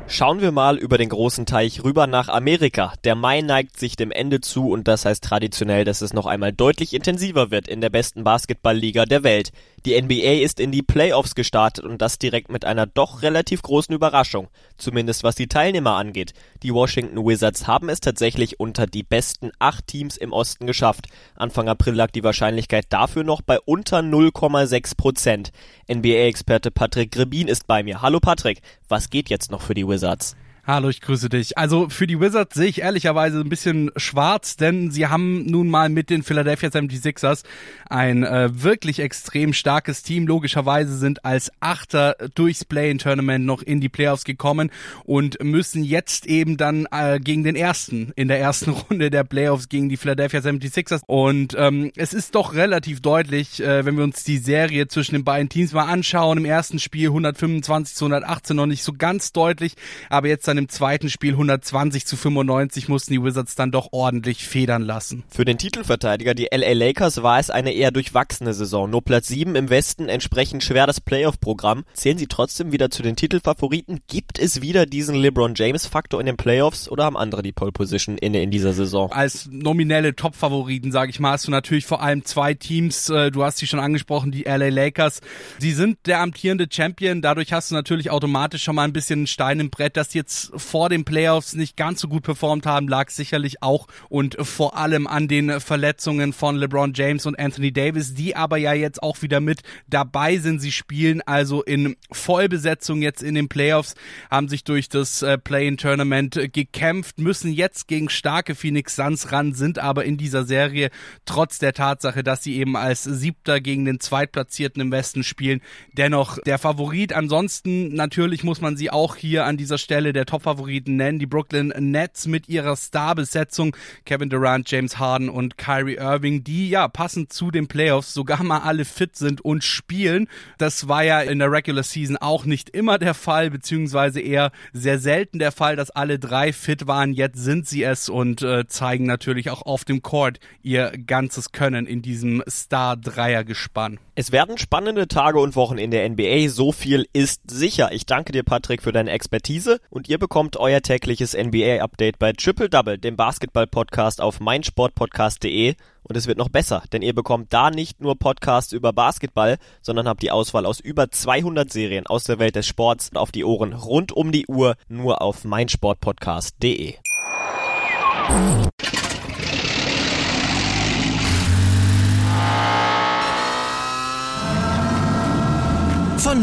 Schauen 0.09 0.41
wir 0.41 0.53
mal 0.53 0.79
über 0.79 0.99
den 0.99 1.09
großen 1.09 1.47
Teich 1.47 1.83
rüber 1.83 2.07
nach 2.07 2.29
Amerika. 2.29 2.93
Der 3.03 3.17
Mai 3.17 3.41
neigt 3.41 3.77
sich 3.77 3.97
dem 3.97 4.13
Ende 4.13 4.41
zu 4.41 4.71
und 4.71 4.87
das 4.87 5.05
heißt 5.05 5.25
traditionell, 5.25 5.85
dass 5.85 6.01
es 6.01 6.13
noch 6.13 6.27
einmal 6.27 6.53
deutlich 6.53 6.95
intensiver 6.95 7.51
wird 7.51 7.67
in 7.67 7.81
der 7.81 7.91
besten 7.91 8.23
Basketballliga 8.23 9.05
der 9.05 9.25
Welt. 9.25 9.51
Die 9.87 10.03
NBA 10.03 10.43
ist 10.43 10.59
in 10.59 10.73
die 10.73 10.83
Playoffs 10.83 11.37
gestartet 11.37 11.85
und 11.85 12.03
das 12.03 12.19
direkt 12.19 12.51
mit 12.51 12.65
einer 12.65 12.87
doch 12.87 13.23
relativ 13.23 13.63
großen 13.63 13.95
Überraschung, 13.95 14.49
zumindest 14.77 15.23
was 15.23 15.37
die 15.37 15.47
Teilnehmer 15.47 15.93
angeht. 15.93 16.35
Die 16.65 16.75
Washington 16.75 17.25
Wizards 17.25 17.69
haben 17.69 17.89
es 17.89 18.01
tatsächlich 18.01 18.59
unter 18.59 18.89
die 18.89 19.05
besten 19.05 19.53
acht 19.61 19.87
Teams 19.87 20.17
im 20.17 20.33
Osten 20.33 20.67
geschafft. 20.67 21.07
Anfang 21.37 21.69
April 21.69 21.95
lag 21.95 22.11
die 22.11 22.25
Wahrscheinlichkeit 22.25 22.87
dafür 22.89 23.23
noch 23.23 23.43
bei 23.43 23.61
unter 23.61 24.01
0,6 24.01 24.97
Prozent. 24.97 25.53
NBA-Experte 25.89 26.73
Patrick 26.73 27.13
Grebin 27.13 27.47
ist 27.47 27.69
bei 27.69 27.85
mir. 27.85 28.03
Hallo 28.03 28.19
Patrick, 28.19 28.63
was 28.89 29.09
geht 29.09 29.31
jetzt 29.31 29.53
noch 29.53 29.63
für 29.63 29.75
die 29.75 29.87
Wizards? 29.87 30.35
Hallo, 30.69 30.89
ich 30.89 31.01
grüße 31.01 31.29
dich. 31.29 31.57
Also 31.57 31.89
für 31.89 32.09
die 32.09 32.19
Wizards 32.19 32.57
sehe 32.57 32.67
ich 32.67 32.81
ehrlicherweise 32.81 33.39
ein 33.39 33.49
bisschen 33.49 33.93
schwarz, 33.95 34.57
denn 34.57 34.91
sie 34.91 35.07
haben 35.07 35.47
nun 35.47 35.69
mal 35.69 35.89
mit 35.89 36.11
den 36.11 36.25
Philadelphia 36.25 36.71
76ers 36.71 37.45
ein 37.89 38.25
äh, 38.25 38.49
wirklich 38.53 38.99
extrem 38.99 39.53
starkes 39.53 40.03
Team. 40.03 40.27
Logischerweise 40.27 40.97
sind 40.97 41.25
als 41.25 41.53
Achter 41.61 42.17
durchs 42.35 42.65
Play-in-Tournament 42.65 43.47
noch 43.47 43.63
in 43.63 43.81
die 43.81 43.89
Playoffs 43.89 44.25
gekommen 44.25 44.73
und 45.05 45.41
müssen 45.41 45.85
jetzt 45.85 46.27
eben 46.27 46.57
dann 46.57 46.89
äh, 46.91 47.21
gegen 47.21 47.45
den 47.45 47.55
Ersten 47.55 48.13
in 48.17 48.27
der 48.27 48.41
ersten 48.41 48.71
Runde 48.91 49.11
der 49.11 49.23
Playoffs 49.23 49.69
gegen 49.69 49.89
die 49.89 49.97
Philadelphia 49.97 50.41
76ers. 50.41 51.03
Und 51.07 51.55
ähm, 51.57 51.93
es 51.95 52.13
ist 52.13 52.35
doch 52.35 52.55
relativ 52.55 53.01
deutlich, 53.01 53.63
äh, 53.63 53.85
wenn 53.85 53.97
wir 53.97 54.03
uns 54.03 54.25
die 54.25 54.39
Serie 54.39 54.89
zwischen 54.89 55.15
den 55.15 55.23
beiden 55.23 55.49
Teams 55.49 55.73
mal 55.73 55.85
anschauen. 55.85 56.39
Im 56.39 56.45
ersten 56.45 56.81
Spiel 56.81 57.07
125 57.11 57.95
zu 57.95 58.07
118 58.07 58.57
noch 58.57 58.67
nicht 58.67 58.83
so 58.83 58.93
ganz 58.93 59.31
deutlich, 59.31 59.75
aber 60.11 60.27
jetzt 60.27 60.49
dann 60.49 60.56
dann 60.57 60.65
im 60.65 60.69
zweiten 60.69 61.11
Spiel 61.11 61.33
120 61.33 62.07
zu 62.07 62.17
95 62.17 62.89
mussten 62.89 63.13
die 63.13 63.23
Wizards 63.23 63.55
dann 63.55 63.71
doch 63.71 63.89
ordentlich 63.93 64.47
federn 64.47 64.83
lassen. 64.83 65.25
Für 65.29 65.45
den 65.45 65.59
Titelverteidiger, 65.59 66.35
die 66.35 66.49
LA 66.51 66.73
Lakers, 66.73 67.23
war 67.23 67.39
es 67.39 67.51
eine 67.51 67.73
eher 67.73 67.91
durchwachsene 67.91 68.55
Saison. 68.55 68.91
Nur 68.91 69.03
Platz 69.03 69.29
7 69.29 69.55
im 69.55 69.71
Westen, 69.71 70.09
entsprechend 70.09 70.65
schwer 70.65 70.87
das 70.87 71.01
Playoff-Programm. 71.01 71.85
Zählen 71.93 72.19
sie 72.19 72.27
trotzdem 72.27 72.73
wieder 72.73 72.91
zu 72.91 73.03
den 73.03 73.17
Titelfavoriten? 73.17 74.01
Gibt 74.09 74.39
es 74.39 74.63
wieder 74.63 74.87
diesen 74.87 75.17
LeBron 75.17 75.55
James-Faktor 75.55 76.21
in 76.21 76.27
den 76.27 76.37
Playoffs 76.37 76.89
oder 76.89 77.05
haben 77.05 77.17
andere 77.17 77.43
die 77.43 77.53
Pole 77.53 77.73
Position 77.73 78.17
inne 78.19 78.43
in 78.43 78.51
dieser 78.51 78.73
Saison? 78.73 79.13
Als 79.13 79.49
nominelle 79.51 80.17
Top-Favoriten, 80.17 80.91
sage 80.91 81.11
ich 81.11 81.21
mal, 81.21 81.33
hast 81.33 81.47
du 81.47 81.51
natürlich 81.51 81.85
vor 81.85 82.03
allem 82.03 82.25
zwei 82.25 82.55
Teams. 82.55 83.11
Äh, 83.11 83.31
du 83.31 83.45
hast 83.45 83.59
sie 83.59 83.67
schon 83.67 83.81
angesprochen, 83.81 84.33
die 84.33 84.45
LA 84.45 84.69
Lakers. 84.69 85.21
Sie 85.59 85.73
sind 85.73 85.99
der 86.07 86.21
amtierende 86.21 86.67
Champion. 86.71 87.21
Dadurch 87.21 87.53
hast 87.53 87.71
du 87.71 87.75
natürlich 87.75 88.11
automatisch 88.11 88.63
schon 88.63 88.75
mal 88.75 88.85
ein 88.85 88.93
bisschen 88.93 89.21
einen 89.21 89.27
Stein 89.27 89.61
im 89.61 89.71
Brett, 89.71 89.97
dass 89.97 90.15
jetzt 90.15 90.46
vor 90.55 90.89
den 90.89 91.05
Playoffs 91.05 91.55
nicht 91.55 91.77
ganz 91.77 92.01
so 92.01 92.09
gut 92.09 92.23
performt 92.23 92.67
haben, 92.67 92.89
lag 92.89 93.11
sicherlich 93.11 93.63
auch 93.63 93.87
und 94.09 94.37
vor 94.41 94.77
allem 94.77 95.07
an 95.07 95.29
den 95.29 95.61
Verletzungen 95.61 96.33
von 96.33 96.57
LeBron 96.57 96.93
James 96.95 97.27
und 97.27 97.39
Anthony 97.39 97.73
Davis, 97.73 98.15
die 98.15 98.37
aber 98.37 98.57
ja 98.57 98.73
jetzt 98.73 99.03
auch 99.03 99.23
wieder 99.23 99.41
mit 99.41 99.61
dabei 99.87 100.39
sind. 100.39 100.61
Sie 100.61 100.73
spielen 100.73 101.23
also 101.23 101.63
in 101.63 101.97
Vollbesetzung 102.11 103.03
jetzt 103.03 103.23
in 103.23 103.35
den 103.35 103.49
Playoffs, 103.49 103.95
haben 104.31 104.49
sich 104.49 104.65
durch 104.65 104.89
das 104.89 105.23
äh, 105.23 105.39
Play-in-Tournament 105.39 106.53
gekämpft, 106.53 107.19
müssen 107.19 107.53
jetzt 107.53 107.89
gegen 107.89 108.09
starke 108.09 108.55
Phoenix 108.55 108.97
Suns 108.97 109.33
ran, 109.33 109.55
sind 109.55 109.79
aber 109.79 110.05
in 110.05 110.17
dieser 110.17 110.45
Serie 110.45 110.91
trotz 111.25 111.59
der 111.59 111.73
Tatsache, 111.73 112.23
dass 112.23 112.43
sie 112.43 112.57
eben 112.57 112.77
als 112.77 113.05
Siebter 113.05 113.61
gegen 113.61 113.85
den 113.85 114.01
Zweitplatzierten 114.01 114.81
im 114.83 114.93
Westen 114.93 115.23
spielen, 115.23 115.61
dennoch 115.93 116.39
der 116.43 116.59
Favorit. 116.59 117.13
Ansonsten 117.13 117.95
natürlich 117.95 118.45
muss 118.45 118.61
man 118.61 118.77
sie 118.77 118.91
auch 118.91 119.17
hier 119.17 119.45
an 119.45 119.57
dieser 119.57 119.79
Stelle 119.79 120.13
der 120.13 120.27
Top-Favoriten 120.37 120.97
nennen. 120.97 121.19
Die 121.19 121.27
Brooklyn 121.27 121.73
Nets 121.79 122.27
mit 122.27 122.49
ihrer 122.49 122.77
Starbesetzung 122.77 123.75
Kevin 124.05 124.29
Durant, 124.29 124.71
James 124.71 124.99
Harden 124.99 125.31
und 125.31 125.57
Kyrie 125.57 125.97
Irving, 125.97 126.45
die 126.45 126.69
ja 126.69 126.89
passend 126.89 127.33
zu 127.33 127.51
den 127.51 127.69
Playoffs 127.69 128.13
sogar 128.13 128.43
mal 128.43 128.59
alle 128.59 128.85
fit 128.85 129.17
sind 129.17 129.41
und 129.41 129.65
spielen. 129.65 130.29
Das 130.59 130.89
war 130.89 131.03
ja 131.03 131.23
in 131.23 131.39
der 131.39 131.51
Regular 131.51 131.83
Season 131.83 132.19
auch 132.19 132.45
nicht 132.45 132.69
immer 132.71 132.99
der 132.99 133.15
Fall, 133.15 133.51
beziehungsweise 133.51 134.21
eher 134.21 134.53
sehr 134.75 134.99
selten 134.99 135.39
der 135.39 135.53
Fall, 135.53 135.75
dass 135.75 135.91
alle 135.91 136.19
drei 136.19 136.53
fit 136.53 136.87
waren. 136.87 137.15
Jetzt 137.15 137.39
sind 137.39 137.67
sie 137.67 137.83
es 137.83 138.11
und 138.11 138.43
äh, 138.43 138.67
zeigen 138.67 139.07
natürlich 139.07 139.49
auch 139.49 139.63
auf 139.63 139.87
dem 139.87 140.03
Court 140.03 140.39
ihr 140.63 140.93
ganzes 141.07 141.53
Können 141.53 141.87
in 141.87 142.03
diesem 142.03 142.43
Star-Dreier-Gespann. 142.47 143.99
Es 144.19 144.33
werden 144.33 144.57
spannende 144.59 145.09
Tage 145.09 145.39
und 145.39 145.57
Wochen 145.57 145.79
in 145.79 145.91
der 145.91 146.09
NBA. 146.09 146.49
So 146.49 146.73
viel 146.73 147.07
ist 147.13 147.51
sicher. 147.51 147.93
Ich 147.93 148.07
danke 148.07 148.33
dir, 148.33 148.45
Patrick, 148.45 148.83
für 148.83 148.93
deine 148.93 149.11
Expertise 149.11 149.79
und 149.91 150.09
ihr 150.09 150.19
bekommt 150.27 150.57
euer 150.57 150.83
tägliches 150.83 151.35
NBA-Update 151.35 152.19
bei 152.19 152.33
Triple 152.33 152.69
Double, 152.69 152.99
dem 152.99 153.15
Basketball-Podcast 153.15 154.21
auf 154.21 154.41
meinsportpodcast.de. 154.41 155.77
Und 156.03 156.17
es 156.17 156.27
wird 156.27 156.37
noch 156.37 156.49
besser, 156.49 156.83
denn 156.93 157.01
ihr 157.01 157.15
bekommt 157.15 157.53
da 157.53 157.71
nicht 157.71 158.01
nur 158.01 158.19
Podcasts 158.19 158.73
über 158.73 158.93
Basketball, 158.93 159.59
sondern 159.83 160.09
habt 160.09 160.23
die 160.23 160.33
Auswahl 160.33 160.67
aus 160.67 160.81
über 160.81 161.13
200 161.13 161.73
Serien 161.73 162.09
aus 162.09 162.25
der 162.25 162.41
Welt 162.41 162.57
des 162.57 162.67
Sports 162.67 163.13
auf 163.15 163.31
die 163.31 163.45
Ohren 163.45 163.73
rund 163.73 164.11
um 164.11 164.33
die 164.33 164.49
Uhr 164.49 164.75
nur 164.89 165.23
auf 165.23 165.45
meinsportpodcast.de. 165.45 166.97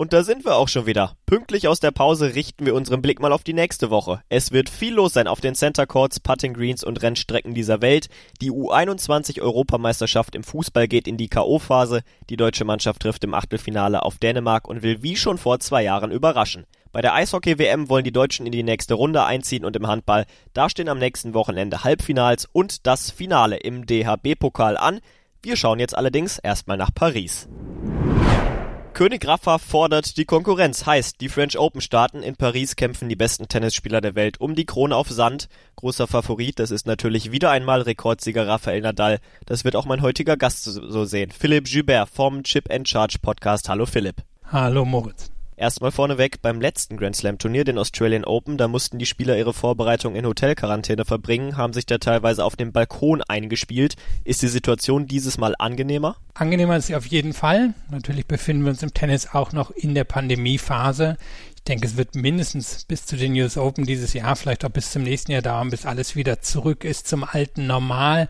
Und 0.00 0.12
da 0.12 0.22
sind 0.22 0.44
wir 0.44 0.54
auch 0.54 0.68
schon 0.68 0.86
wieder. 0.86 1.16
Pünktlich 1.26 1.66
aus 1.66 1.80
der 1.80 1.90
Pause 1.90 2.36
richten 2.36 2.64
wir 2.64 2.76
unseren 2.76 3.02
Blick 3.02 3.18
mal 3.18 3.32
auf 3.32 3.42
die 3.42 3.52
nächste 3.52 3.90
Woche. 3.90 4.22
Es 4.28 4.52
wird 4.52 4.70
viel 4.70 4.94
los 4.94 5.14
sein 5.14 5.26
auf 5.26 5.40
den 5.40 5.56
Center 5.56 5.88
Courts, 5.88 6.20
Putting 6.20 6.54
Greens 6.54 6.84
und 6.84 7.02
Rennstrecken 7.02 7.52
dieser 7.52 7.80
Welt. 7.80 8.08
Die 8.40 8.52
U21 8.52 9.40
Europameisterschaft 9.42 10.36
im 10.36 10.44
Fußball 10.44 10.86
geht 10.86 11.08
in 11.08 11.16
die 11.16 11.28
KO-Phase. 11.28 12.02
Die 12.30 12.36
deutsche 12.36 12.64
Mannschaft 12.64 13.02
trifft 13.02 13.24
im 13.24 13.34
Achtelfinale 13.34 14.04
auf 14.04 14.18
Dänemark 14.18 14.68
und 14.68 14.84
will 14.84 15.02
wie 15.02 15.16
schon 15.16 15.36
vor 15.36 15.58
zwei 15.58 15.82
Jahren 15.82 16.12
überraschen. 16.12 16.64
Bei 16.92 17.02
der 17.02 17.14
Eishockey-WM 17.14 17.88
wollen 17.88 18.04
die 18.04 18.12
Deutschen 18.12 18.46
in 18.46 18.52
die 18.52 18.62
nächste 18.62 18.94
Runde 18.94 19.24
einziehen 19.24 19.64
und 19.64 19.74
im 19.74 19.88
Handball, 19.88 20.26
da 20.52 20.70
stehen 20.70 20.88
am 20.88 21.00
nächsten 21.00 21.34
Wochenende 21.34 21.82
Halbfinals 21.82 22.48
und 22.52 22.86
das 22.86 23.10
Finale 23.10 23.56
im 23.56 23.84
DHB-Pokal 23.84 24.76
an. 24.76 25.00
Wir 25.42 25.56
schauen 25.56 25.80
jetzt 25.80 25.98
allerdings 25.98 26.38
erstmal 26.38 26.76
nach 26.76 26.94
Paris. 26.94 27.48
König 28.98 29.28
Rafa 29.28 29.58
fordert 29.58 30.16
die 30.16 30.24
Konkurrenz. 30.24 30.84
Heißt, 30.84 31.20
die 31.20 31.28
French 31.28 31.56
Open 31.56 31.80
starten. 31.80 32.20
In 32.24 32.34
Paris 32.34 32.74
kämpfen 32.74 33.08
die 33.08 33.14
besten 33.14 33.46
Tennisspieler 33.46 34.00
der 34.00 34.16
Welt 34.16 34.40
um 34.40 34.56
die 34.56 34.64
Krone 34.66 34.96
auf 34.96 35.08
Sand. 35.08 35.48
Großer 35.76 36.08
Favorit, 36.08 36.58
das 36.58 36.72
ist 36.72 36.84
natürlich 36.84 37.30
wieder 37.30 37.52
einmal 37.52 37.82
Rekordsieger 37.82 38.48
Rafael 38.48 38.80
Nadal. 38.80 39.20
Das 39.46 39.62
wird 39.62 39.76
auch 39.76 39.86
mein 39.86 40.02
heutiger 40.02 40.36
Gast 40.36 40.64
so 40.64 41.04
sehen. 41.04 41.30
Philipp 41.30 41.68
Joubert 41.68 42.08
vom 42.08 42.42
Chip 42.42 42.72
and 42.72 42.88
Charge 42.88 43.18
Podcast. 43.22 43.68
Hallo 43.68 43.86
Philipp. 43.86 44.16
Hallo 44.50 44.84
Moritz. 44.84 45.30
Erstmal 45.58 45.90
vorneweg 45.90 46.40
beim 46.40 46.60
letzten 46.60 46.96
Grand 46.96 47.16
Slam 47.16 47.38
Turnier, 47.38 47.64
den 47.64 47.78
Australian 47.78 48.24
Open, 48.24 48.58
da 48.58 48.68
mussten 48.68 49.00
die 49.00 49.06
Spieler 49.06 49.36
ihre 49.36 49.52
Vorbereitung 49.52 50.14
in 50.14 50.24
Hotelquarantäne 50.24 51.04
verbringen, 51.04 51.56
haben 51.56 51.72
sich 51.72 51.84
da 51.84 51.98
teilweise 51.98 52.44
auf 52.44 52.54
dem 52.54 52.70
Balkon 52.70 53.22
eingespielt. 53.22 53.96
Ist 54.22 54.40
die 54.42 54.46
Situation 54.48 55.08
dieses 55.08 55.36
Mal 55.36 55.56
angenehmer? 55.58 56.14
Angenehmer 56.34 56.76
ist 56.76 56.86
sie 56.86 56.94
auf 56.94 57.06
jeden 57.06 57.32
Fall. 57.32 57.74
Natürlich 57.90 58.26
befinden 58.26 58.62
wir 58.62 58.70
uns 58.70 58.84
im 58.84 58.94
Tennis 58.94 59.30
auch 59.32 59.50
noch 59.50 59.72
in 59.72 59.96
der 59.96 60.04
Pandemiephase. 60.04 61.16
Ich 61.56 61.64
denke, 61.64 61.88
es 61.88 61.96
wird 61.96 62.14
mindestens 62.14 62.84
bis 62.84 63.04
zu 63.04 63.16
den 63.16 63.32
US 63.32 63.58
Open 63.58 63.84
dieses 63.84 64.12
Jahr, 64.12 64.36
vielleicht 64.36 64.64
auch 64.64 64.70
bis 64.70 64.92
zum 64.92 65.02
nächsten 65.02 65.32
Jahr 65.32 65.42
dauern, 65.42 65.70
bis 65.70 65.86
alles 65.86 66.14
wieder 66.14 66.40
zurück 66.40 66.84
ist 66.84 67.08
zum 67.08 67.24
alten 67.24 67.66
Normal. 67.66 68.28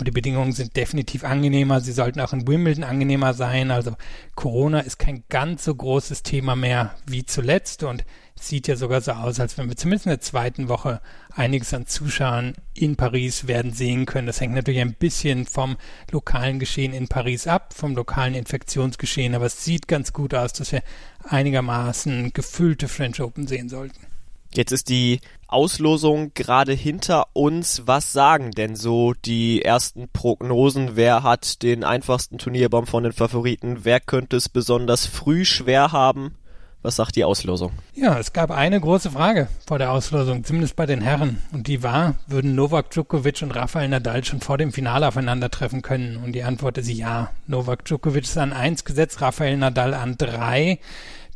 Aber 0.00 0.06
die 0.06 0.12
Bedingungen 0.12 0.52
sind 0.52 0.76
definitiv 0.76 1.24
angenehmer. 1.24 1.82
Sie 1.82 1.92
sollten 1.92 2.20
auch 2.20 2.32
in 2.32 2.48
Wimbledon 2.48 2.84
angenehmer 2.84 3.34
sein. 3.34 3.70
Also 3.70 3.96
Corona 4.34 4.80
ist 4.80 4.98
kein 4.98 5.24
ganz 5.28 5.62
so 5.66 5.74
großes 5.74 6.22
Thema 6.22 6.56
mehr 6.56 6.94
wie 7.04 7.26
zuletzt 7.26 7.82
und 7.82 8.06
sieht 8.34 8.66
ja 8.66 8.76
sogar 8.76 9.02
so 9.02 9.12
aus, 9.12 9.40
als 9.40 9.58
wenn 9.58 9.68
wir 9.68 9.76
zumindest 9.76 10.06
in 10.06 10.10
der 10.12 10.22
zweiten 10.22 10.70
Woche 10.70 11.02
einiges 11.34 11.74
an 11.74 11.84
Zuschauern 11.84 12.54
in 12.72 12.96
Paris 12.96 13.46
werden 13.46 13.74
sehen 13.74 14.06
können. 14.06 14.26
Das 14.26 14.40
hängt 14.40 14.54
natürlich 14.54 14.80
ein 14.80 14.94
bisschen 14.94 15.44
vom 15.44 15.76
lokalen 16.10 16.60
Geschehen 16.60 16.94
in 16.94 17.08
Paris 17.08 17.46
ab, 17.46 17.74
vom 17.74 17.94
lokalen 17.94 18.32
Infektionsgeschehen, 18.32 19.34
aber 19.34 19.44
es 19.44 19.62
sieht 19.66 19.86
ganz 19.86 20.14
gut 20.14 20.32
aus, 20.32 20.54
dass 20.54 20.72
wir 20.72 20.82
einigermaßen 21.28 22.32
gefüllte 22.32 22.88
French 22.88 23.20
Open 23.20 23.46
sehen 23.46 23.68
sollten. 23.68 24.09
Jetzt 24.52 24.72
ist 24.72 24.88
die 24.88 25.20
Auslosung 25.46 26.32
gerade 26.34 26.72
hinter 26.72 27.26
uns. 27.34 27.82
Was 27.86 28.12
sagen 28.12 28.50
denn 28.50 28.74
so 28.74 29.12
die 29.12 29.62
ersten 29.62 30.08
Prognosen? 30.08 30.96
Wer 30.96 31.22
hat 31.22 31.62
den 31.62 31.84
einfachsten 31.84 32.38
Turnierbaum 32.38 32.86
von 32.86 33.04
den 33.04 33.12
Favoriten? 33.12 33.80
Wer 33.84 34.00
könnte 34.00 34.36
es 34.36 34.48
besonders 34.48 35.06
früh 35.06 35.44
schwer 35.44 35.92
haben? 35.92 36.34
Was 36.82 36.96
sagt 36.96 37.16
die 37.16 37.24
Auslosung? 37.24 37.72
Ja, 37.94 38.18
es 38.18 38.32
gab 38.32 38.50
eine 38.50 38.80
große 38.80 39.10
Frage 39.10 39.48
vor 39.66 39.78
der 39.78 39.92
Auslosung, 39.92 40.44
zumindest 40.44 40.76
bei 40.76 40.86
den 40.86 41.02
Herren. 41.02 41.42
Und 41.52 41.66
die 41.66 41.82
war, 41.82 42.14
würden 42.26 42.54
Novak 42.54 42.90
Djokovic 42.90 43.42
und 43.42 43.50
Rafael 43.50 43.88
Nadal 43.88 44.24
schon 44.24 44.40
vor 44.40 44.56
dem 44.56 44.72
Finale 44.72 45.06
aufeinandertreffen 45.06 45.82
können? 45.82 46.16
Und 46.16 46.32
die 46.32 46.42
Antwort 46.42 46.78
ist 46.78 46.88
ja. 46.88 47.32
Novak 47.46 47.84
Djokovic 47.84 48.24
ist 48.24 48.38
an 48.38 48.54
eins 48.54 48.86
gesetzt, 48.86 49.20
Rafael 49.20 49.58
Nadal 49.58 49.92
an 49.92 50.16
drei. 50.16 50.78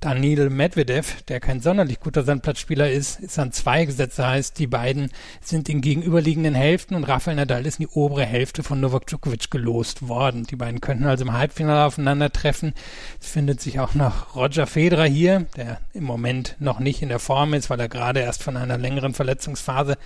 Danil 0.04 0.50
Medvedev, 0.50 1.22
der 1.28 1.40
kein 1.40 1.62
sonderlich 1.62 1.98
guter 1.98 2.24
Sandplatzspieler 2.24 2.90
ist, 2.90 3.20
ist 3.20 3.38
an 3.38 3.52
zwei 3.52 3.86
gesetzt. 3.86 4.18
Das 4.18 4.26
heißt, 4.26 4.58
die 4.58 4.66
beiden 4.66 5.10
sind 5.40 5.70
in 5.70 5.80
gegenüberliegenden 5.80 6.54
Hälften 6.54 6.94
und 6.94 7.04
Rafael 7.04 7.38
Nadal 7.38 7.64
ist 7.64 7.80
in 7.80 7.86
die 7.86 7.94
obere 7.94 8.26
Hälfte 8.26 8.62
von 8.62 8.80
Novak 8.80 9.06
Djokovic 9.06 9.50
gelost 9.50 10.06
worden. 10.06 10.44
Die 10.44 10.56
beiden 10.56 10.82
könnten 10.82 11.06
also 11.06 11.24
im 11.24 11.32
Halbfinale 11.32 11.86
aufeinandertreffen. 11.86 12.74
Es 13.18 13.28
findet 13.28 13.62
sich 13.62 13.80
auch 13.80 13.94
noch 13.94 14.36
Roger 14.36 14.66
Federer 14.66 15.06
hier, 15.06 15.46
der 15.56 15.80
im 15.94 16.04
Moment 16.04 16.56
noch 16.58 16.80
nicht 16.80 17.00
in 17.00 17.08
der 17.08 17.18
Form 17.18 17.54
ist, 17.54 17.70
weil 17.70 17.80
er 17.80 17.88
gerade 17.88 18.20
erst 18.20 18.42
von 18.42 18.58
einer 18.58 18.76
längeren 18.76 19.14
Verletzungsphase 19.14 19.96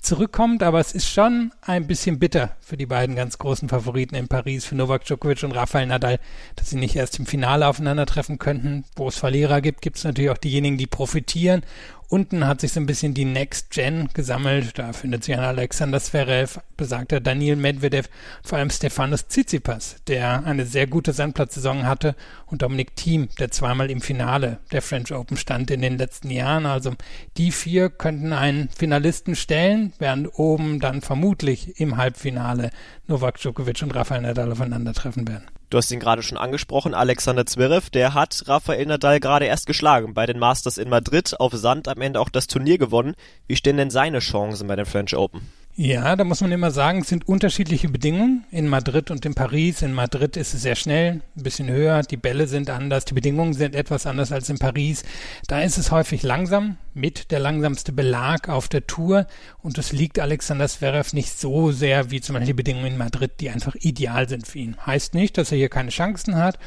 zurückkommt. 0.00 0.62
Aber 0.62 0.78
es 0.78 0.92
ist 0.92 1.10
schon 1.10 1.50
ein 1.62 1.88
bisschen 1.88 2.20
bitter 2.20 2.52
für 2.60 2.76
die 2.76 2.86
beiden 2.86 3.16
ganz 3.16 3.38
großen 3.38 3.68
Favoriten 3.68 4.14
in 4.14 4.28
Paris, 4.28 4.66
für 4.66 4.76
Novak 4.76 5.04
Djokovic 5.04 5.42
und 5.42 5.50
Rafael 5.50 5.86
Nadal, 5.86 6.20
dass 6.54 6.70
sie 6.70 6.76
nicht 6.76 6.94
erst 6.94 7.18
im 7.18 7.26
Finale 7.26 7.66
aufeinandertreffen 7.66 8.38
könnten, 8.38 8.84
wo 8.94 9.08
es 9.08 9.18
Verlierer 9.18 9.47
Verlierer 9.48 9.62
gibt, 9.62 9.80
gibt 9.80 9.96
es 9.96 10.04
natürlich 10.04 10.30
auch 10.30 10.38
diejenigen, 10.38 10.76
die 10.76 10.86
profitieren. 10.86 11.62
Unten 12.10 12.46
hat 12.46 12.60
sich 12.60 12.72
so 12.72 12.80
ein 12.80 12.86
bisschen 12.86 13.12
die 13.14 13.24
Next 13.24 13.70
Gen 13.70 14.08
gesammelt. 14.14 14.78
Da 14.78 14.92
findet 14.92 15.24
sich 15.24 15.34
ein 15.34 15.44
Alexander 15.44 16.00
Zverev, 16.00 16.60
besagter 16.76 17.20
Daniel 17.20 17.56
Medvedev, 17.56 18.08
vor 18.42 18.58
allem 18.58 18.70
Stefanos 18.70 19.28
Tsitsipas, 19.28 19.96
der 20.06 20.44
eine 20.44 20.64
sehr 20.64 20.86
gute 20.86 21.12
Sandplatzsaison 21.12 21.86
hatte 21.86 22.14
und 22.46 22.62
Dominik 22.62 22.96
Thiem, 22.96 23.28
der 23.38 23.50
zweimal 23.50 23.90
im 23.90 24.00
Finale 24.00 24.58
der 24.72 24.82
French 24.82 25.12
Open 25.12 25.36
stand 25.36 25.70
in 25.70 25.82
den 25.82 25.98
letzten 25.98 26.30
Jahren. 26.30 26.66
Also 26.66 26.94
die 27.36 27.52
vier 27.52 27.90
könnten 27.90 28.32
einen 28.32 28.68
Finalisten 28.70 29.34
stellen, 29.34 29.92
während 29.98 30.38
oben 30.38 30.80
dann 30.80 31.02
vermutlich 31.02 31.78
im 31.80 31.96
Halbfinale 31.96 32.70
Novak 33.06 33.38
Djokovic 33.38 33.82
und 33.82 33.94
Rafael 33.94 34.22
Nadal 34.22 34.52
aufeinandertreffen 34.52 35.26
werden. 35.28 35.57
Du 35.70 35.76
hast 35.76 35.90
ihn 35.90 36.00
gerade 36.00 36.22
schon 36.22 36.38
angesprochen, 36.38 36.94
Alexander 36.94 37.44
Zverev, 37.44 37.90
der 37.90 38.14
hat 38.14 38.44
Rafael 38.46 38.86
Nadal 38.86 39.20
gerade 39.20 39.44
erst 39.44 39.66
geschlagen 39.66 40.14
bei 40.14 40.24
den 40.24 40.38
Masters 40.38 40.78
in 40.78 40.88
Madrid 40.88 41.38
auf 41.38 41.52
Sand 41.52 41.88
am 41.88 42.00
Ende 42.00 42.20
auch 42.20 42.30
das 42.30 42.46
Turnier 42.46 42.78
gewonnen. 42.78 43.14
Wie 43.46 43.56
stehen 43.56 43.76
denn 43.76 43.90
seine 43.90 44.20
Chancen 44.20 44.66
bei 44.66 44.76
den 44.76 44.86
French 44.86 45.14
Open? 45.14 45.42
Ja, 45.80 46.16
da 46.16 46.24
muss 46.24 46.40
man 46.40 46.50
immer 46.50 46.72
sagen, 46.72 47.02
es 47.02 47.08
sind 47.08 47.28
unterschiedliche 47.28 47.88
Bedingungen 47.88 48.44
in 48.50 48.66
Madrid 48.66 49.12
und 49.12 49.24
in 49.24 49.34
Paris. 49.34 49.80
In 49.80 49.92
Madrid 49.92 50.36
ist 50.36 50.52
es 50.52 50.62
sehr 50.62 50.74
schnell, 50.74 51.20
ein 51.36 51.42
bisschen 51.44 51.70
höher, 51.70 52.02
die 52.02 52.16
Bälle 52.16 52.48
sind 52.48 52.68
anders, 52.68 53.04
die 53.04 53.14
Bedingungen 53.14 53.54
sind 53.54 53.76
etwas 53.76 54.04
anders 54.04 54.32
als 54.32 54.48
in 54.48 54.58
Paris. 54.58 55.04
Da 55.46 55.60
ist 55.60 55.78
es 55.78 55.92
häufig 55.92 56.24
langsam, 56.24 56.78
mit 56.94 57.30
der 57.30 57.38
langsamste 57.38 57.92
Belag 57.92 58.48
auf 58.48 58.66
der 58.66 58.88
Tour 58.88 59.28
und 59.62 59.78
das 59.78 59.92
liegt 59.92 60.18
Alexander 60.18 60.66
Zverev 60.66 61.14
nicht 61.14 61.38
so 61.38 61.70
sehr 61.70 62.10
wie 62.10 62.20
zum 62.20 62.34
Beispiel 62.34 62.48
die 62.48 62.54
Bedingungen 62.54 62.86
in 62.86 62.98
Madrid, 62.98 63.34
die 63.38 63.50
einfach 63.50 63.76
ideal 63.76 64.28
sind 64.28 64.48
für 64.48 64.58
ihn. 64.58 64.76
Heißt 64.84 65.14
nicht, 65.14 65.38
dass 65.38 65.52
er 65.52 65.58
hier 65.58 65.68
keine 65.68 65.90
Chancen 65.90 66.34
hat, 66.34 66.58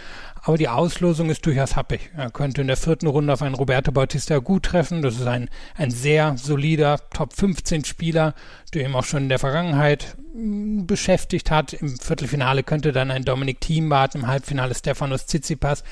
aber 0.43 0.57
die 0.57 0.69
Auslosung 0.69 1.29
ist 1.29 1.45
durchaus 1.45 1.75
happig. 1.75 2.09
Er 2.15 2.31
könnte 2.31 2.61
in 2.61 2.67
der 2.67 2.77
vierten 2.77 3.07
Runde 3.07 3.31
auf 3.31 3.43
einen 3.43 3.55
Roberto 3.55 3.91
Bautista 3.91 4.39
gut 4.39 4.63
treffen. 4.63 5.01
Das 5.03 5.15
ist 5.15 5.27
ein, 5.27 5.49
ein 5.75 5.91
sehr 5.91 6.35
solider 6.37 6.99
Top 7.11 7.33
15 7.33 7.85
Spieler, 7.85 8.33
der 8.73 8.85
ihm 8.85 8.95
auch 8.95 9.03
schon 9.03 9.23
in 9.23 9.29
der 9.29 9.39
Vergangenheit 9.39 10.17
hm, 10.33 10.87
beschäftigt 10.87 11.51
hat. 11.51 11.73
Im 11.73 11.95
Viertelfinale 11.97 12.63
könnte 12.63 12.91
dann 12.91 13.11
ein 13.11 13.23
Dominik 13.23 13.61
Thiem 13.61 13.89
warten, 13.91 14.19
im 14.19 14.27
Halbfinale 14.27 14.73
Stefanos 14.73 15.27
Tsitsipas. 15.27 15.83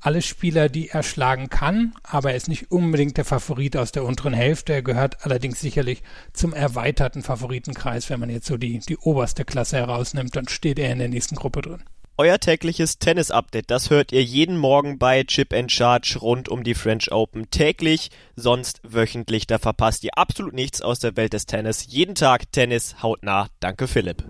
Alle 0.00 0.20
Spieler, 0.20 0.68
die 0.68 0.88
er 0.88 1.04
schlagen 1.04 1.48
kann, 1.48 1.94
aber 2.02 2.30
er 2.30 2.36
ist 2.36 2.48
nicht 2.48 2.72
unbedingt 2.72 3.16
der 3.18 3.24
Favorit 3.24 3.76
aus 3.76 3.92
der 3.92 4.02
unteren 4.02 4.34
Hälfte. 4.34 4.72
Er 4.72 4.82
gehört 4.82 5.24
allerdings 5.24 5.60
sicherlich 5.60 6.02
zum 6.32 6.54
erweiterten 6.54 7.22
Favoritenkreis. 7.22 8.10
Wenn 8.10 8.18
man 8.18 8.30
jetzt 8.30 8.48
so 8.48 8.56
die, 8.56 8.80
die 8.80 8.96
oberste 8.96 9.44
Klasse 9.44 9.76
herausnimmt, 9.76 10.34
dann 10.34 10.48
steht 10.48 10.80
er 10.80 10.90
in 10.90 10.98
der 10.98 11.08
nächsten 11.08 11.36
Gruppe 11.36 11.62
drin. 11.62 11.84
Euer 12.18 12.38
tägliches 12.38 12.98
Tennis-Update, 12.98 13.70
das 13.70 13.88
hört 13.88 14.12
ihr 14.12 14.22
jeden 14.22 14.58
Morgen 14.58 14.98
bei 14.98 15.24
Chip 15.24 15.54
and 15.54 15.72
Charge 15.72 16.18
rund 16.20 16.50
um 16.50 16.62
die 16.62 16.74
French 16.74 17.10
Open 17.10 17.50
täglich, 17.50 18.10
sonst 18.36 18.80
wöchentlich. 18.82 19.46
Da 19.46 19.58
verpasst 19.58 20.04
ihr 20.04 20.18
absolut 20.18 20.52
nichts 20.52 20.82
aus 20.82 20.98
der 20.98 21.16
Welt 21.16 21.32
des 21.32 21.46
Tennis. 21.46 21.86
Jeden 21.88 22.14
Tag 22.14 22.52
Tennis 22.52 23.02
hautnah. 23.02 23.48
Danke 23.60 23.88
Philipp. 23.88 24.24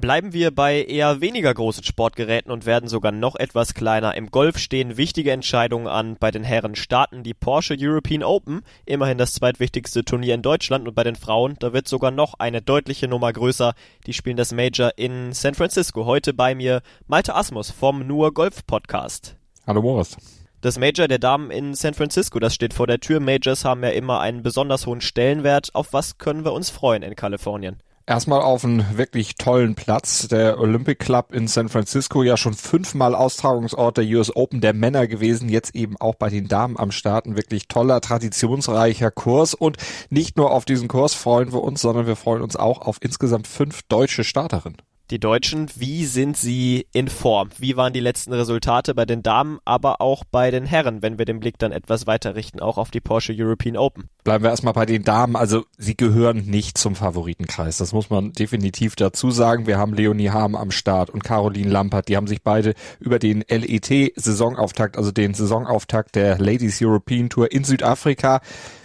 Bleiben 0.00 0.32
wir 0.32 0.50
bei 0.50 0.82
eher 0.82 1.20
weniger 1.20 1.52
großen 1.52 1.84
Sportgeräten 1.84 2.50
und 2.50 2.64
werden 2.64 2.88
sogar 2.88 3.12
noch 3.12 3.36
etwas 3.36 3.74
kleiner. 3.74 4.14
Im 4.14 4.30
Golf 4.30 4.56
stehen 4.56 4.96
wichtige 4.96 5.30
Entscheidungen 5.30 5.88
an. 5.88 6.16
Bei 6.18 6.30
den 6.30 6.42
Herren 6.42 6.74
starten 6.74 7.22
die 7.22 7.34
Porsche 7.34 7.76
European 7.78 8.22
Open, 8.22 8.62
immerhin 8.86 9.18
das 9.18 9.34
zweitwichtigste 9.34 10.02
Turnier 10.02 10.34
in 10.34 10.40
Deutschland 10.40 10.88
und 10.88 10.94
bei 10.94 11.04
den 11.04 11.16
Frauen, 11.16 11.56
da 11.58 11.74
wird 11.74 11.86
sogar 11.86 12.10
noch 12.12 12.32
eine 12.38 12.62
deutliche 12.62 13.08
Nummer 13.08 13.30
größer. 13.30 13.74
Die 14.06 14.14
spielen 14.14 14.38
das 14.38 14.52
Major 14.52 14.92
in 14.96 15.34
San 15.34 15.54
Francisco. 15.54 16.06
Heute 16.06 16.32
bei 16.32 16.54
mir 16.54 16.80
Malte 17.06 17.34
Asmus 17.34 17.70
vom 17.70 18.06
Nur 18.06 18.32
Golf 18.32 18.64
Podcast. 18.66 19.36
Hallo 19.66 19.82
Boris. 19.82 20.16
Das 20.62 20.78
Major 20.78 21.08
der 21.08 21.18
Damen 21.18 21.50
in 21.50 21.74
San 21.74 21.92
Francisco, 21.92 22.38
das 22.38 22.54
steht 22.54 22.72
vor 22.72 22.86
der 22.86 23.00
Tür. 23.00 23.20
Majors 23.20 23.66
haben 23.66 23.82
ja 23.82 23.90
immer 23.90 24.20
einen 24.20 24.42
besonders 24.42 24.86
hohen 24.86 25.02
Stellenwert. 25.02 25.74
Auf 25.74 25.92
was 25.92 26.16
können 26.16 26.46
wir 26.46 26.54
uns 26.54 26.70
freuen 26.70 27.02
in 27.02 27.16
Kalifornien? 27.16 27.82
Erstmal 28.10 28.42
auf 28.42 28.64
einen 28.64 28.98
wirklich 28.98 29.36
tollen 29.36 29.76
Platz. 29.76 30.26
Der 30.26 30.58
Olympic 30.58 30.96
Club 30.96 31.32
in 31.32 31.46
San 31.46 31.68
Francisco, 31.68 32.24
ja 32.24 32.36
schon 32.36 32.54
fünfmal 32.54 33.14
Austragungsort 33.14 33.98
der 33.98 34.04
US 34.06 34.34
Open 34.34 34.60
der 34.60 34.72
Männer 34.74 35.06
gewesen, 35.06 35.48
jetzt 35.48 35.76
eben 35.76 35.96
auch 35.96 36.16
bei 36.16 36.28
den 36.28 36.48
Damen 36.48 36.76
am 36.76 36.90
Start. 36.90 37.26
Ein 37.26 37.36
wirklich 37.36 37.68
toller, 37.68 38.00
traditionsreicher 38.00 39.12
Kurs. 39.12 39.54
Und 39.54 39.76
nicht 40.08 40.36
nur 40.36 40.50
auf 40.50 40.64
diesen 40.64 40.88
Kurs 40.88 41.14
freuen 41.14 41.52
wir 41.52 41.62
uns, 41.62 41.82
sondern 41.82 42.08
wir 42.08 42.16
freuen 42.16 42.42
uns 42.42 42.56
auch 42.56 42.80
auf 42.80 42.96
insgesamt 43.00 43.46
fünf 43.46 43.82
deutsche 43.84 44.24
Starterinnen 44.24 44.82
die 45.10 45.18
Deutschen, 45.18 45.68
wie 45.76 46.04
sind 46.04 46.36
sie 46.36 46.86
in 46.92 47.08
Form? 47.08 47.50
Wie 47.58 47.76
waren 47.76 47.92
die 47.92 48.00
letzten 48.00 48.32
Resultate 48.32 48.94
bei 48.94 49.04
den 49.04 49.22
Damen, 49.22 49.58
aber 49.64 50.00
auch 50.00 50.24
bei 50.24 50.50
den 50.50 50.64
Herren, 50.64 51.02
wenn 51.02 51.18
wir 51.18 51.24
den 51.24 51.40
Blick 51.40 51.58
dann 51.58 51.72
etwas 51.72 52.06
weiter 52.06 52.36
richten, 52.36 52.60
auch 52.60 52.78
auf 52.78 52.90
die 52.90 53.00
Porsche 53.00 53.34
European 53.36 53.76
Open? 53.76 54.08
Bleiben 54.22 54.44
wir 54.44 54.50
erstmal 54.50 54.74
bei 54.74 54.86
den 54.86 55.02
Damen. 55.02 55.34
Also 55.34 55.64
sie 55.78 55.96
gehören 55.96 56.46
nicht 56.46 56.78
zum 56.78 56.94
Favoritenkreis. 56.94 57.78
Das 57.78 57.92
muss 57.92 58.10
man 58.10 58.32
definitiv 58.32 58.94
dazu 58.94 59.30
sagen. 59.30 59.66
Wir 59.66 59.78
haben 59.78 59.94
Leonie 59.94 60.30
Harm 60.30 60.54
am 60.54 60.70
Start 60.70 61.10
und 61.10 61.24
Caroline 61.24 61.70
Lampert. 61.70 62.08
Die 62.08 62.16
haben 62.16 62.26
sich 62.26 62.42
beide 62.42 62.74
über 63.00 63.18
den 63.18 63.44
LET-Saisonauftakt, 63.48 64.96
also 64.96 65.10
den 65.10 65.34
Saisonauftakt 65.34 66.14
der 66.14 66.38
Ladies 66.38 66.80
European 66.80 67.30
Tour 67.30 67.50
in 67.50 67.64
Südafrika, 67.64 68.40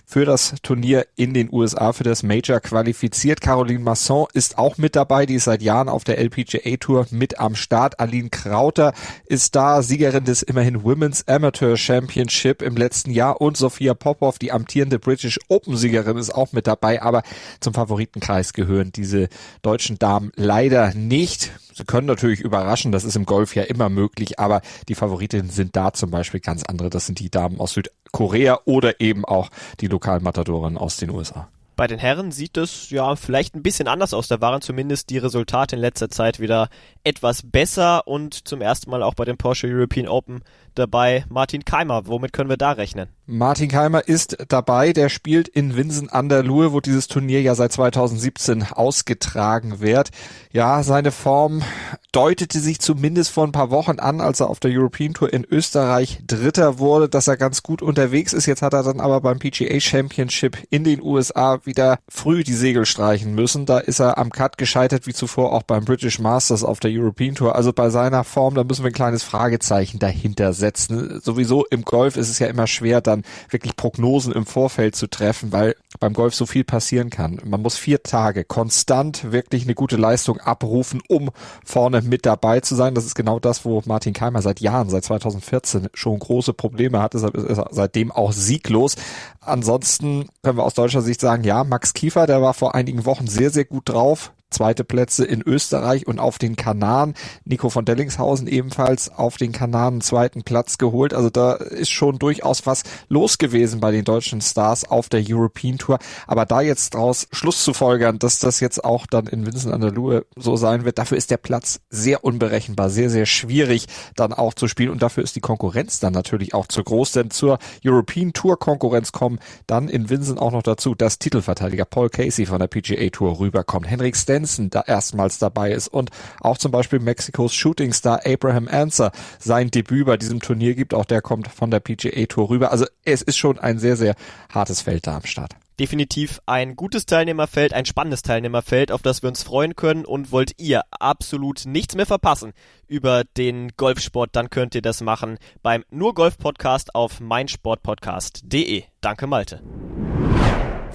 für 0.05 0.25
das 0.25 0.55
Turnier 0.61 1.05
in 1.15 1.33
den 1.33 1.51
USA 1.51 1.93
für 1.93 2.03
das 2.03 2.23
Major 2.23 2.59
qualifiziert. 2.59 3.41
Caroline 3.41 3.79
Masson 3.79 4.27
ist 4.33 4.57
auch 4.57 4.77
mit 4.77 4.95
dabei, 4.95 5.25
die 5.25 5.35
ist 5.35 5.45
seit 5.45 5.61
Jahren 5.61 5.89
auf 5.89 6.03
der 6.03 6.19
LPGA 6.19 6.77
Tour 6.77 7.07
mit 7.11 7.39
am 7.39 7.55
Start. 7.55 7.99
Aline 7.99 8.29
Krauter 8.29 8.93
ist 9.25 9.55
da, 9.55 9.81
Siegerin 9.81 10.25
des 10.25 10.43
immerhin 10.43 10.83
Women's 10.83 11.27
Amateur 11.27 11.77
Championship 11.77 12.61
im 12.61 12.77
letzten 12.77 13.11
Jahr 13.11 13.41
und 13.41 13.57
Sophia 13.57 13.93
Popov, 13.93 14.39
die 14.39 14.51
amtierende 14.51 14.99
British 14.99 15.39
Open 15.47 15.75
Siegerin, 15.75 16.17
ist 16.17 16.33
auch 16.33 16.51
mit 16.53 16.67
dabei, 16.67 17.01
aber 17.01 17.23
zum 17.59 17.73
Favoritenkreis 17.73 18.53
gehören 18.53 18.91
diese 18.91 19.29
deutschen 19.61 19.97
Damen 19.97 20.31
leider 20.35 20.93
nicht. 20.93 21.51
Sie 21.77 21.83
können 21.83 22.07
natürlich 22.07 22.39
überraschen, 22.39 22.93
das 22.93 23.03
ist 23.03 23.17
im 23.17 23.25
Golf 23.25 23.53
ja 23.53 23.63
immer 23.63 23.89
möglich, 23.89 24.39
aber 24.39 24.61
die 24.87 24.95
Favoritinnen 24.95 25.49
sind 25.49 25.75
da 25.75 25.91
zum 25.91 26.09
Beispiel 26.09 26.39
ganz 26.39 26.63
andere. 26.63 26.89
Das 26.89 27.05
sind 27.05 27.19
die 27.19 27.29
Damen 27.29 27.59
aus 27.59 27.73
Südkorea 27.73 28.59
oder 28.63 29.01
eben 29.01 29.25
auch 29.25 29.49
die 29.81 29.89
Lokalmatadoren 29.95 30.77
aus 30.77 30.97
den 30.97 31.09
USA. 31.09 31.47
Bei 31.77 31.87
den 31.87 31.99
Herren 31.99 32.31
sieht 32.31 32.55
es 32.57 32.89
ja 32.89 33.15
vielleicht 33.15 33.55
ein 33.55 33.63
bisschen 33.63 33.87
anders 33.87 34.13
aus. 34.13 34.27
Da 34.27 34.39
waren 34.39 34.61
zumindest 34.61 35.09
die 35.09 35.17
Resultate 35.17 35.75
in 35.75 35.81
letzter 35.81 36.09
Zeit 36.09 36.39
wieder 36.39 36.69
etwas 37.03 37.43
besser 37.43 38.07
und 38.07 38.47
zum 38.47 38.61
ersten 38.61 38.91
Mal 38.91 39.03
auch 39.03 39.13
bei 39.13 39.25
den 39.25 39.37
Porsche 39.37 39.67
European 39.67 40.07
Open 40.07 40.41
dabei 40.75 41.25
Martin 41.29 41.65
Keimer. 41.65 42.07
Womit 42.07 42.33
können 42.33 42.49
wir 42.49 42.57
da 42.57 42.71
rechnen? 42.71 43.09
Martin 43.27 43.69
Keimer 43.69 44.07
ist 44.07 44.37
dabei. 44.49 44.93
Der 44.93 45.09
spielt 45.09 45.47
in 45.47 45.75
Winsen 45.75 46.09
an 46.09 46.29
der 46.29 46.43
Luhe, 46.43 46.73
wo 46.73 46.79
dieses 46.79 47.07
Turnier 47.07 47.41
ja 47.41 47.55
seit 47.55 47.71
2017 47.71 48.63
ausgetragen 48.71 49.79
wird. 49.79 50.11
Ja, 50.51 50.83
seine 50.83 51.11
Form 51.11 51.63
deutete 52.11 52.59
sich 52.59 52.79
zumindest 52.79 53.31
vor 53.31 53.45
ein 53.45 53.51
paar 53.51 53.71
Wochen 53.71 53.99
an, 53.99 54.21
als 54.21 54.41
er 54.41 54.49
auf 54.49 54.59
der 54.59 54.71
European 54.71 55.15
Tour 55.15 55.33
in 55.33 55.43
Österreich 55.43 56.21
Dritter 56.27 56.77
wurde, 56.77 57.09
dass 57.09 57.27
er 57.27 57.35
ganz 57.35 57.63
gut 57.63 57.81
unterwegs 57.81 58.31
ist. 58.31 58.45
Jetzt 58.45 58.61
hat 58.61 58.73
er 58.73 58.83
dann 58.83 58.99
aber 58.99 59.21
beim 59.21 59.39
PGA 59.39 59.79
Championship 59.79 60.57
in 60.69 60.83
den 60.83 61.01
USA 61.01 61.59
wieder 61.65 61.97
früh 62.07 62.43
die 62.43 62.53
Segel 62.53 62.85
streichen 62.85 63.33
müssen. 63.33 63.65
Da 63.65 63.79
ist 63.79 63.99
er 63.99 64.19
am 64.19 64.29
Cut 64.29 64.59
gescheitert, 64.59 65.07
wie 65.07 65.13
zuvor 65.13 65.51
auch 65.51 65.63
beim 65.63 65.83
British 65.83 66.19
Masters 66.19 66.63
auf 66.63 66.79
der 66.79 66.91
European 66.91 67.33
Tour. 67.33 67.55
Also 67.55 67.73
bei 67.73 67.89
seiner 67.89 68.23
Form, 68.23 68.53
da 68.53 68.63
müssen 68.63 68.83
wir 68.83 68.91
ein 68.91 68.93
kleines 68.93 69.23
Fragezeichen 69.23 69.97
dahinter 69.97 70.53
setzen. 70.53 70.64
Sowieso 70.73 71.65
im 71.65 71.83
Golf 71.83 72.17
ist 72.17 72.29
es 72.29 72.39
ja 72.39 72.47
immer 72.47 72.67
schwer, 72.67 73.01
dann 73.01 73.23
wirklich 73.49 73.75
Prognosen 73.75 74.33
im 74.33 74.45
Vorfeld 74.45 74.95
zu 74.95 75.07
treffen, 75.07 75.51
weil 75.51 75.75
beim 75.99 76.13
Golf 76.13 76.35
so 76.35 76.45
viel 76.45 76.63
passieren 76.63 77.09
kann. 77.09 77.39
Man 77.45 77.61
muss 77.61 77.77
vier 77.77 78.03
Tage 78.03 78.43
konstant 78.43 79.31
wirklich 79.31 79.63
eine 79.63 79.75
gute 79.75 79.97
Leistung 79.97 80.39
abrufen, 80.39 81.01
um 81.07 81.31
vorne 81.63 82.01
mit 82.01 82.25
dabei 82.25 82.59
zu 82.59 82.75
sein. 82.75 82.95
Das 82.95 83.05
ist 83.05 83.15
genau 83.15 83.39
das, 83.39 83.65
wo 83.65 83.81
Martin 83.85 84.13
Keimer 84.13 84.41
seit 84.41 84.59
Jahren, 84.59 84.89
seit 84.89 85.05
2014 85.05 85.89
schon 85.93 86.19
große 86.19 86.53
Probleme 86.53 87.01
hat. 87.01 87.13
Deshalb 87.13 87.35
ist 87.35 87.57
er 87.57 87.67
seitdem 87.71 88.11
auch 88.11 88.31
sieglos. 88.31 88.95
Ansonsten 89.41 90.27
können 90.43 90.57
wir 90.57 90.63
aus 90.63 90.73
deutscher 90.73 91.01
Sicht 91.01 91.21
sagen, 91.21 91.43
ja, 91.43 91.63
Max 91.63 91.93
Kiefer, 91.93 92.27
der 92.27 92.41
war 92.41 92.53
vor 92.53 92.75
einigen 92.75 93.05
Wochen 93.05 93.27
sehr, 93.27 93.49
sehr 93.49 93.65
gut 93.65 93.89
drauf 93.89 94.31
zweite 94.55 94.83
Plätze 94.83 95.25
in 95.25 95.41
Österreich 95.41 96.07
und 96.07 96.19
auf 96.19 96.37
den 96.37 96.55
Kanaren. 96.55 97.13
Nico 97.43 97.69
von 97.69 97.85
Dellingshausen 97.85 98.47
ebenfalls 98.47 99.09
auf 99.09 99.37
den 99.37 99.51
Kanaren 99.51 100.01
zweiten 100.01 100.43
Platz 100.43 100.77
geholt. 100.77 101.13
Also 101.13 101.29
da 101.29 101.53
ist 101.53 101.91
schon 101.91 102.19
durchaus 102.19 102.65
was 102.65 102.83
los 103.09 103.37
gewesen 103.37 103.79
bei 103.79 103.91
den 103.91 104.05
deutschen 104.05 104.41
Stars 104.41 104.85
auf 104.85 105.09
der 105.09 105.23
European 105.27 105.77
Tour. 105.77 105.99
Aber 106.27 106.45
da 106.45 106.61
jetzt 106.61 106.93
draus 106.93 107.27
Schluss 107.31 107.63
zu 107.63 107.73
folgern, 107.73 108.17
dass 108.19 108.39
das 108.39 108.59
jetzt 108.59 108.83
auch 108.83 109.05
dann 109.07 109.27
in 109.27 109.45
Vincent 109.45 109.73
an 109.73 109.81
der 109.81 109.91
Luhe 109.91 110.25
so 110.35 110.55
sein 110.55 110.85
wird, 110.85 110.97
dafür 110.97 111.17
ist 111.17 111.31
der 111.31 111.37
Platz 111.37 111.81
sehr 111.89 112.23
unberechenbar, 112.23 112.89
sehr, 112.89 113.09
sehr 113.09 113.25
schwierig 113.25 113.87
dann 114.15 114.31
auch 114.33 114.53
zu 114.53 114.67
spielen 114.67 114.89
und 114.89 115.01
dafür 115.01 115.23
ist 115.23 115.35
die 115.35 115.41
Konkurrenz 115.41 115.99
dann 115.99 116.13
natürlich 116.13 116.53
auch 116.53 116.67
zu 116.67 116.83
groß, 116.83 117.11
denn 117.11 117.29
zur 117.29 117.59
European 117.85 118.31
Tour 118.31 118.57
Konkurrenz 118.57 119.11
kommen 119.11 119.39
dann 119.67 119.89
in 119.89 120.09
Vincent 120.09 120.39
auch 120.39 120.51
noch 120.51 120.63
dazu, 120.63 120.95
dass 120.95 121.19
Titelverteidiger 121.19 121.85
Paul 121.85 122.09
Casey 122.09 122.45
von 122.45 122.59
der 122.59 122.67
PGA 122.67 123.09
Tour 123.09 123.39
rüberkommt. 123.39 123.89
Henrik 123.89 124.15
Stenz 124.15 124.44
Jensen 124.45 124.69
da 124.69 124.81
erstmals 124.81 125.39
dabei 125.39 125.71
ist 125.71 125.87
und 125.87 126.11
auch 126.39 126.57
zum 126.59 126.71
Beispiel 126.71 126.99
Mexikos 126.99 127.53
Shootingstar 127.55 128.21
Abraham 128.25 128.67
Answer 128.67 129.11
sein 129.39 129.71
Debüt 129.71 130.05
bei 130.05 130.17
diesem 130.17 130.39
Turnier 130.39 130.75
gibt. 130.75 130.93
Auch 130.93 131.05
der 131.05 131.21
kommt 131.21 131.47
von 131.47 131.71
der 131.71 131.79
PGA 131.79 132.25
Tour 132.27 132.49
rüber. 132.49 132.71
Also 132.71 132.85
es 133.03 133.23
ist 133.23 133.37
schon 133.37 133.57
ein 133.57 133.79
sehr, 133.79 133.97
sehr 133.97 134.13
hartes 134.53 134.81
Feld 134.81 135.07
da 135.07 135.17
am 135.17 135.25
Start 135.25 135.55
definitiv 135.77 136.39
ein 136.45 136.77
gutes 136.77 137.05
Teilnehmerfeld, 137.05 137.73
ein 137.73 137.85
spannendes 137.85 138.21
Teilnehmerfeld, 138.21 138.93
auf 138.93 139.01
das 139.01 139.23
wir 139.23 139.27
uns 139.27 139.43
freuen 139.43 139.75
können. 139.75 140.05
Und 140.05 140.31
wollt 140.31 140.53
ihr 140.57 140.83
absolut 140.89 141.65
nichts 141.65 141.95
mehr 141.95 142.05
verpassen 142.05 142.53
über 142.87 143.25
den 143.25 143.73
Golfsport, 143.75 144.29
dann 144.37 144.49
könnt 144.49 144.73
ihr 144.73 144.81
das 144.81 145.01
machen 145.01 145.37
beim 145.63 145.83
Nur 145.89 146.13
Golf 146.13 146.37
Podcast 146.37 146.95
auf 146.95 147.19
meinsportpodcast.de. 147.19 148.83
Danke, 149.01 149.27
Malte. 149.27 149.61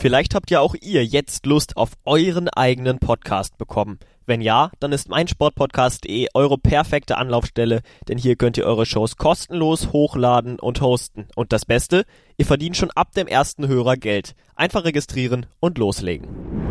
Vielleicht 0.00 0.34
habt 0.34 0.50
ja 0.50 0.60
auch 0.60 0.74
ihr 0.80 1.04
jetzt 1.04 1.44
Lust 1.44 1.76
auf 1.76 1.90
euren 2.06 2.48
eigenen 2.48 3.00
Podcast 3.00 3.58
bekommen. 3.58 3.98
Wenn 4.24 4.40
ja, 4.40 4.70
dann 4.80 4.92
ist 4.92 5.10
meinsportpodcast.de 5.10 6.28
eure 6.32 6.56
perfekte 6.56 7.18
Anlaufstelle, 7.18 7.82
denn 8.08 8.16
hier 8.16 8.36
könnt 8.36 8.56
ihr 8.56 8.64
eure 8.64 8.86
Shows 8.86 9.18
kostenlos 9.18 9.92
hochladen 9.92 10.58
und 10.58 10.80
hosten. 10.80 11.28
Und 11.36 11.52
das 11.52 11.66
Beste, 11.66 12.06
ihr 12.38 12.46
verdient 12.46 12.78
schon 12.78 12.90
ab 12.92 13.12
dem 13.12 13.26
ersten 13.26 13.68
Hörer 13.68 13.98
Geld. 13.98 14.34
Einfach 14.56 14.84
registrieren 14.84 15.44
und 15.60 15.76
loslegen. 15.76 16.69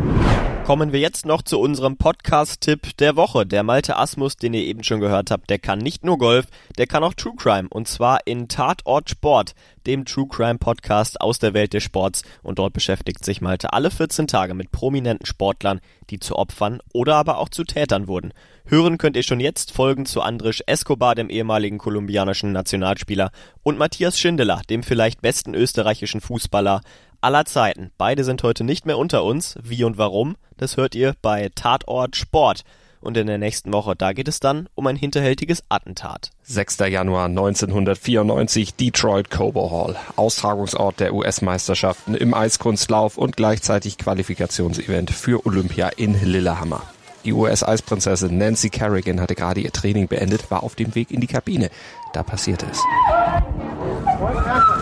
Kommen 0.70 0.92
wir 0.92 1.00
jetzt 1.00 1.26
noch 1.26 1.42
zu 1.42 1.58
unserem 1.58 1.96
Podcast-Tipp 1.96 2.96
der 2.98 3.16
Woche. 3.16 3.44
Der 3.44 3.64
Malte 3.64 3.96
Asmus, 3.96 4.36
den 4.36 4.54
ihr 4.54 4.62
eben 4.62 4.84
schon 4.84 5.00
gehört 5.00 5.32
habt, 5.32 5.50
der 5.50 5.58
kann 5.58 5.80
nicht 5.80 6.04
nur 6.04 6.16
Golf, 6.16 6.46
der 6.78 6.86
kann 6.86 7.02
auch 7.02 7.14
True 7.14 7.34
Crime. 7.36 7.66
Und 7.68 7.88
zwar 7.88 8.24
in 8.24 8.46
Tatort 8.46 9.10
Sport, 9.10 9.56
dem 9.88 10.04
True 10.04 10.28
Crime 10.28 10.60
Podcast 10.60 11.20
aus 11.20 11.40
der 11.40 11.54
Welt 11.54 11.72
des 11.72 11.82
Sports. 11.82 12.22
Und 12.44 12.60
dort 12.60 12.72
beschäftigt 12.72 13.24
sich 13.24 13.40
Malte 13.40 13.72
alle 13.72 13.90
14 13.90 14.28
Tage 14.28 14.54
mit 14.54 14.70
prominenten 14.70 15.26
Sportlern, 15.26 15.80
die 16.08 16.20
zu 16.20 16.36
Opfern 16.36 16.78
oder 16.92 17.16
aber 17.16 17.38
auch 17.38 17.48
zu 17.48 17.64
Tätern 17.64 18.06
wurden. 18.06 18.32
Hören 18.64 18.96
könnt 18.96 19.16
ihr 19.16 19.24
schon 19.24 19.40
jetzt 19.40 19.72
Folgen 19.72 20.06
zu 20.06 20.22
Andrisch 20.22 20.62
Escobar, 20.68 21.16
dem 21.16 21.30
ehemaligen 21.30 21.78
kolumbianischen 21.78 22.52
Nationalspieler, 22.52 23.32
und 23.64 23.76
Matthias 23.76 24.20
Schindeler, 24.20 24.62
dem 24.70 24.84
vielleicht 24.84 25.20
besten 25.20 25.54
österreichischen 25.54 26.20
Fußballer 26.20 26.82
aller 27.20 27.44
Zeiten. 27.44 27.90
Beide 27.98 28.24
sind 28.24 28.42
heute 28.42 28.64
nicht 28.64 28.86
mehr 28.86 28.98
unter 28.98 29.24
uns. 29.24 29.56
Wie 29.62 29.84
und 29.84 29.98
warum? 29.98 30.36
Das 30.56 30.76
hört 30.76 30.94
ihr 30.94 31.14
bei 31.22 31.50
Tatort 31.54 32.16
Sport. 32.16 32.64
Und 33.00 33.16
in 33.16 33.26
der 33.26 33.38
nächsten 33.38 33.72
Woche, 33.72 33.96
da 33.96 34.12
geht 34.12 34.28
es 34.28 34.40
dann 34.40 34.68
um 34.74 34.86
ein 34.86 34.96
hinterhältiges 34.96 35.62
Attentat. 35.70 36.30
6. 36.42 36.80
Januar 36.80 37.26
1994, 37.26 38.74
Detroit 38.74 39.30
Cobo 39.30 39.70
Hall, 39.70 39.96
Austragungsort 40.16 41.00
der 41.00 41.14
US-Meisterschaften 41.14 42.14
im 42.14 42.34
Eiskunstlauf 42.34 43.16
und 43.16 43.36
gleichzeitig 43.38 43.96
Qualifikationsevent 43.96 45.10
für 45.10 45.46
Olympia 45.46 45.88
in 45.88 46.20
Lillehammer. 46.22 46.82
Die 47.24 47.32
US-Eisprinzessin 47.32 48.36
Nancy 48.36 48.70
Kerrigan 48.70 49.20
hatte 49.20 49.34
gerade 49.34 49.60
ihr 49.60 49.72
Training 49.72 50.08
beendet, 50.08 50.50
war 50.50 50.62
auf 50.62 50.74
dem 50.74 50.94
Weg 50.94 51.10
in 51.10 51.20
die 51.20 51.26
Kabine. 51.26 51.70
Da 52.12 52.22
passierte 52.22 52.66
es. 52.70 52.82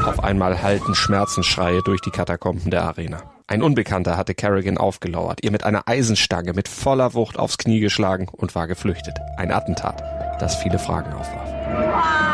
Auf 0.08 0.24
einmal 0.24 0.62
hallten 0.62 0.94
Schmerzensschreie 0.94 1.82
durch 1.82 2.00
die 2.00 2.10
Katakomben 2.10 2.70
der 2.70 2.82
Arena. 2.84 3.18
Ein 3.46 3.62
Unbekannter 3.62 4.16
hatte 4.16 4.34
Kerrigan 4.34 4.78
aufgelauert, 4.78 5.40
ihr 5.44 5.50
mit 5.50 5.64
einer 5.64 5.82
Eisenstange 5.84 6.54
mit 6.54 6.66
voller 6.66 7.12
Wucht 7.12 7.38
aufs 7.38 7.58
Knie 7.58 7.80
geschlagen 7.80 8.26
und 8.32 8.54
war 8.54 8.66
geflüchtet. 8.66 9.18
Ein 9.36 9.52
Attentat, 9.52 10.02
das 10.40 10.56
viele 10.56 10.78
Fragen 10.78 11.12
aufwarf. 11.12 12.27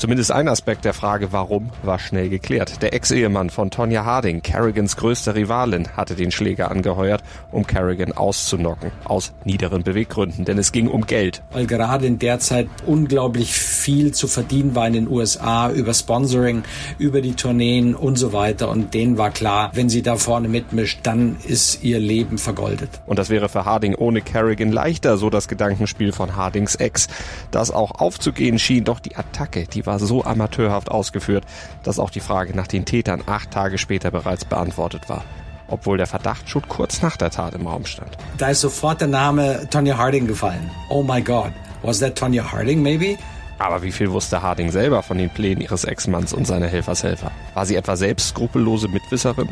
Zumindest 0.00 0.32
ein 0.32 0.48
Aspekt 0.48 0.86
der 0.86 0.94
Frage 0.94 1.30
warum 1.30 1.68
war 1.82 1.98
schnell 1.98 2.30
geklärt. 2.30 2.80
Der 2.80 2.94
Ex-Ehemann 2.94 3.50
von 3.50 3.70
Tonya 3.70 4.02
Harding, 4.02 4.40
Kerrigans 4.40 4.96
größte 4.96 5.34
Rivalin, 5.34 5.88
hatte 5.94 6.14
den 6.14 6.30
Schläger 6.30 6.70
angeheuert, 6.70 7.22
um 7.52 7.66
Kerrigan 7.66 8.12
auszunocken. 8.12 8.92
Aus 9.04 9.34
niederen 9.44 9.82
Beweggründen, 9.82 10.46
denn 10.46 10.56
es 10.56 10.72
ging 10.72 10.88
um 10.88 11.04
Geld. 11.04 11.42
Weil 11.52 11.66
gerade 11.66 12.06
in 12.06 12.18
der 12.18 12.38
Zeit 12.38 12.68
unglaublich 12.86 13.52
viel 13.52 14.14
zu 14.14 14.26
verdienen 14.26 14.74
war 14.74 14.86
in 14.86 14.94
den 14.94 15.06
USA 15.06 15.70
über 15.70 15.92
Sponsoring, 15.92 16.62
über 16.96 17.20
die 17.20 17.34
Tourneen 17.34 17.94
und 17.94 18.16
so 18.16 18.32
weiter. 18.32 18.70
Und 18.70 18.94
denen 18.94 19.18
war 19.18 19.28
klar, 19.28 19.70
wenn 19.74 19.90
sie 19.90 20.00
da 20.00 20.16
vorne 20.16 20.48
mitmischt, 20.48 21.00
dann 21.02 21.36
ist 21.46 21.84
ihr 21.84 21.98
Leben 21.98 22.38
vergoldet. 22.38 22.88
Und 23.04 23.18
das 23.18 23.28
wäre 23.28 23.50
für 23.50 23.66
Harding 23.66 23.94
ohne 23.96 24.22
Kerrigan 24.22 24.72
leichter, 24.72 25.18
so 25.18 25.28
das 25.28 25.46
Gedankenspiel 25.46 26.12
von 26.12 26.36
Hardings 26.36 26.74
Ex. 26.76 27.08
Das 27.50 27.70
auch 27.70 27.90
aufzugehen 27.90 28.58
schien, 28.58 28.84
doch 28.84 28.98
die 28.98 29.16
Attacke, 29.16 29.66
die 29.66 29.84
war 29.84 29.89
war 29.90 29.98
so 29.98 30.22
amateurhaft 30.24 30.88
ausgeführt, 30.88 31.44
dass 31.82 31.98
auch 31.98 32.10
die 32.10 32.20
Frage 32.20 32.54
nach 32.54 32.68
den 32.68 32.84
Tätern 32.84 33.24
acht 33.26 33.50
Tage 33.50 33.76
später 33.76 34.12
bereits 34.12 34.44
beantwortet 34.44 35.08
war. 35.08 35.24
Obwohl 35.66 35.98
der 35.98 36.06
Verdacht 36.06 36.48
schon 36.48 36.62
kurz 36.68 37.02
nach 37.02 37.16
der 37.16 37.30
Tat 37.30 37.54
im 37.56 37.66
Raum 37.66 37.84
stand. 37.86 38.16
Da 38.38 38.50
ist 38.50 38.60
sofort 38.60 39.00
der 39.00 39.08
Name 39.08 39.66
Tonya 39.68 39.98
Harding 39.98 40.28
gefallen. 40.28 40.70
Oh 40.90 41.02
my 41.02 41.20
God. 41.20 41.50
Was 41.82 41.98
that 41.98 42.16
Tonya 42.16 42.52
Harding 42.52 42.82
maybe? 42.82 43.18
Aber 43.58 43.82
wie 43.82 43.90
viel 43.90 44.12
wusste 44.12 44.42
Harding 44.42 44.70
selber 44.70 45.02
von 45.02 45.18
den 45.18 45.28
Plänen 45.28 45.60
ihres 45.60 45.82
Ex-Manns 45.82 46.32
und 46.32 46.46
seiner 46.46 46.68
Helfershelfer? 46.68 47.32
War 47.54 47.66
sie 47.66 47.74
etwa 47.74 47.96
selbst 47.96 48.28
skrupellose 48.28 48.86
Mitwisserin? 48.86 49.48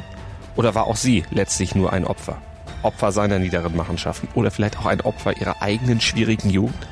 Oder 0.55 0.77
war 0.77 0.87
auch 0.87 0.97
sie 0.97 1.25
letztlich 1.33 1.75
nur 1.75 1.93
ein 1.93 2.05
Opfer? 2.05 2.39
Opfer 2.85 3.11
seiner 3.11 3.41
niederen 3.41 3.75
Machenschaften 3.75 4.29
oder 4.37 4.53
vielleicht 4.53 4.79
auch 4.79 4.87
ein 4.87 5.01
Opfer 5.01 5.37
ihrer 5.37 5.61
eigenen 5.63 6.01
schwierigen 6.01 6.49
Jugend? 6.49 6.87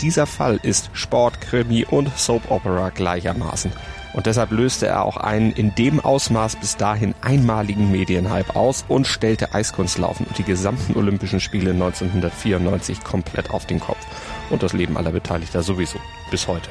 Dieser 0.00 0.26
Fall 0.26 0.60
ist 0.62 0.90
Sport, 0.92 1.40
Krimi 1.40 1.84
und 1.84 2.16
Soap 2.16 2.50
Opera 2.50 2.90
gleichermaßen. 2.90 3.72
Und 4.14 4.26
deshalb 4.26 4.52
löste 4.52 4.86
er 4.86 5.04
auch 5.04 5.16
einen 5.16 5.52
in 5.52 5.74
dem 5.74 6.00
Ausmaß 6.00 6.56
bis 6.56 6.76
dahin 6.76 7.14
einmaligen 7.20 7.90
Medienhype 7.90 8.56
aus 8.56 8.84
und 8.88 9.06
stellte 9.06 9.54
Eiskunstlaufen 9.54 10.26
und 10.26 10.38
die 10.38 10.44
gesamten 10.44 10.96
Olympischen 10.96 11.40
Spiele 11.40 11.72
1994 11.72 13.04
komplett 13.04 13.50
auf 13.50 13.66
den 13.66 13.80
Kopf. 13.80 14.04
Und 14.50 14.62
das 14.62 14.72
Leben 14.72 14.96
aller 14.96 15.12
Beteiligter 15.12 15.62
sowieso. 15.62 15.98
Bis 16.30 16.48
heute. 16.48 16.70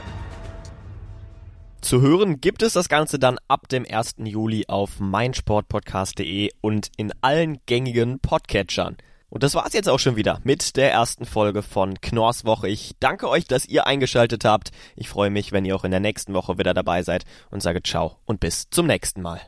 Zu 1.82 2.02
hören 2.02 2.42
gibt 2.42 2.64
es 2.64 2.74
das 2.74 2.90
Ganze 2.90 3.20
dann 3.20 3.38
ab 3.48 3.70
dem 3.70 3.86
1. 3.90 4.16
Juli 4.24 4.66
auf 4.68 5.00
meinsportpodcast.de 5.00 6.52
und 6.60 6.92
in 6.98 7.14
allen 7.22 7.60
gängigen 7.66 8.20
Podcatchern. 8.20 8.98
Und 9.30 9.44
das 9.44 9.56
war's 9.56 9.74
jetzt 9.74 9.90
auch 9.90 10.00
schon 10.00 10.16
wieder 10.16 10.40
mit 10.44 10.78
der 10.78 10.92
ersten 10.92 11.26
Folge 11.26 11.62
von 11.62 12.00
Knorrs 12.00 12.46
Woche. 12.46 12.70
Ich 12.70 12.96
danke 13.00 13.30
euch, 13.30 13.46
dass 13.46 13.66
ihr 13.66 13.86
eingeschaltet 13.86 14.46
habt. 14.46 14.72
Ich 14.96 15.10
freue 15.10 15.30
mich, 15.30 15.52
wenn 15.52 15.66
ihr 15.66 15.76
auch 15.76 15.84
in 15.84 15.92
der 15.92 16.00
nächsten 16.00 16.34
Woche 16.34 16.58
wieder 16.58 16.74
dabei 16.74 17.04
seid 17.04 17.26
und 17.52 17.62
sage 17.62 17.84
ciao 17.84 18.18
und 18.26 18.40
bis 18.40 18.70
zum 18.70 18.88
nächsten 18.88 19.22
Mal. 19.22 19.42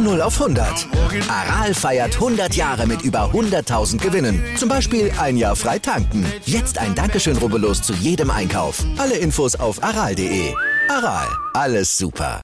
Von 0.00 0.12
0 0.12 0.22
auf 0.22 0.40
100. 0.40 0.86
Aral 1.28 1.74
feiert 1.74 2.14
100 2.14 2.54
Jahre 2.54 2.86
mit 2.86 3.02
über 3.02 3.32
100.000 3.34 3.98
Gewinnen. 3.98 4.42
Zum 4.56 4.70
Beispiel 4.70 5.12
ein 5.20 5.36
Jahr 5.36 5.54
frei 5.54 5.78
tanken. 5.78 6.24
Jetzt 6.46 6.78
ein 6.78 6.94
Dankeschön, 6.94 7.36
rubbellos 7.36 7.82
zu 7.82 7.92
jedem 7.92 8.30
Einkauf. 8.30 8.82
Alle 8.96 9.16
Infos 9.16 9.56
auf 9.56 9.84
aral.de. 9.84 10.54
Aral, 10.88 11.26
alles 11.52 11.98
super. 11.98 12.40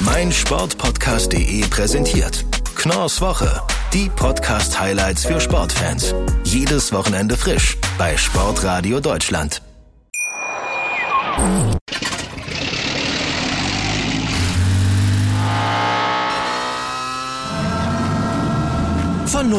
Mein 0.00 0.30
Sportpodcast.de 0.30 1.66
präsentiert 1.68 2.44
Knorrs 2.74 3.22
Woche. 3.22 3.62
Die 3.94 4.10
Podcast-Highlights 4.10 5.24
für 5.24 5.40
Sportfans. 5.40 6.14
Jedes 6.44 6.92
Wochenende 6.92 7.38
frisch 7.38 7.78
bei 7.96 8.18
Sportradio 8.18 9.00
Deutschland. 9.00 9.62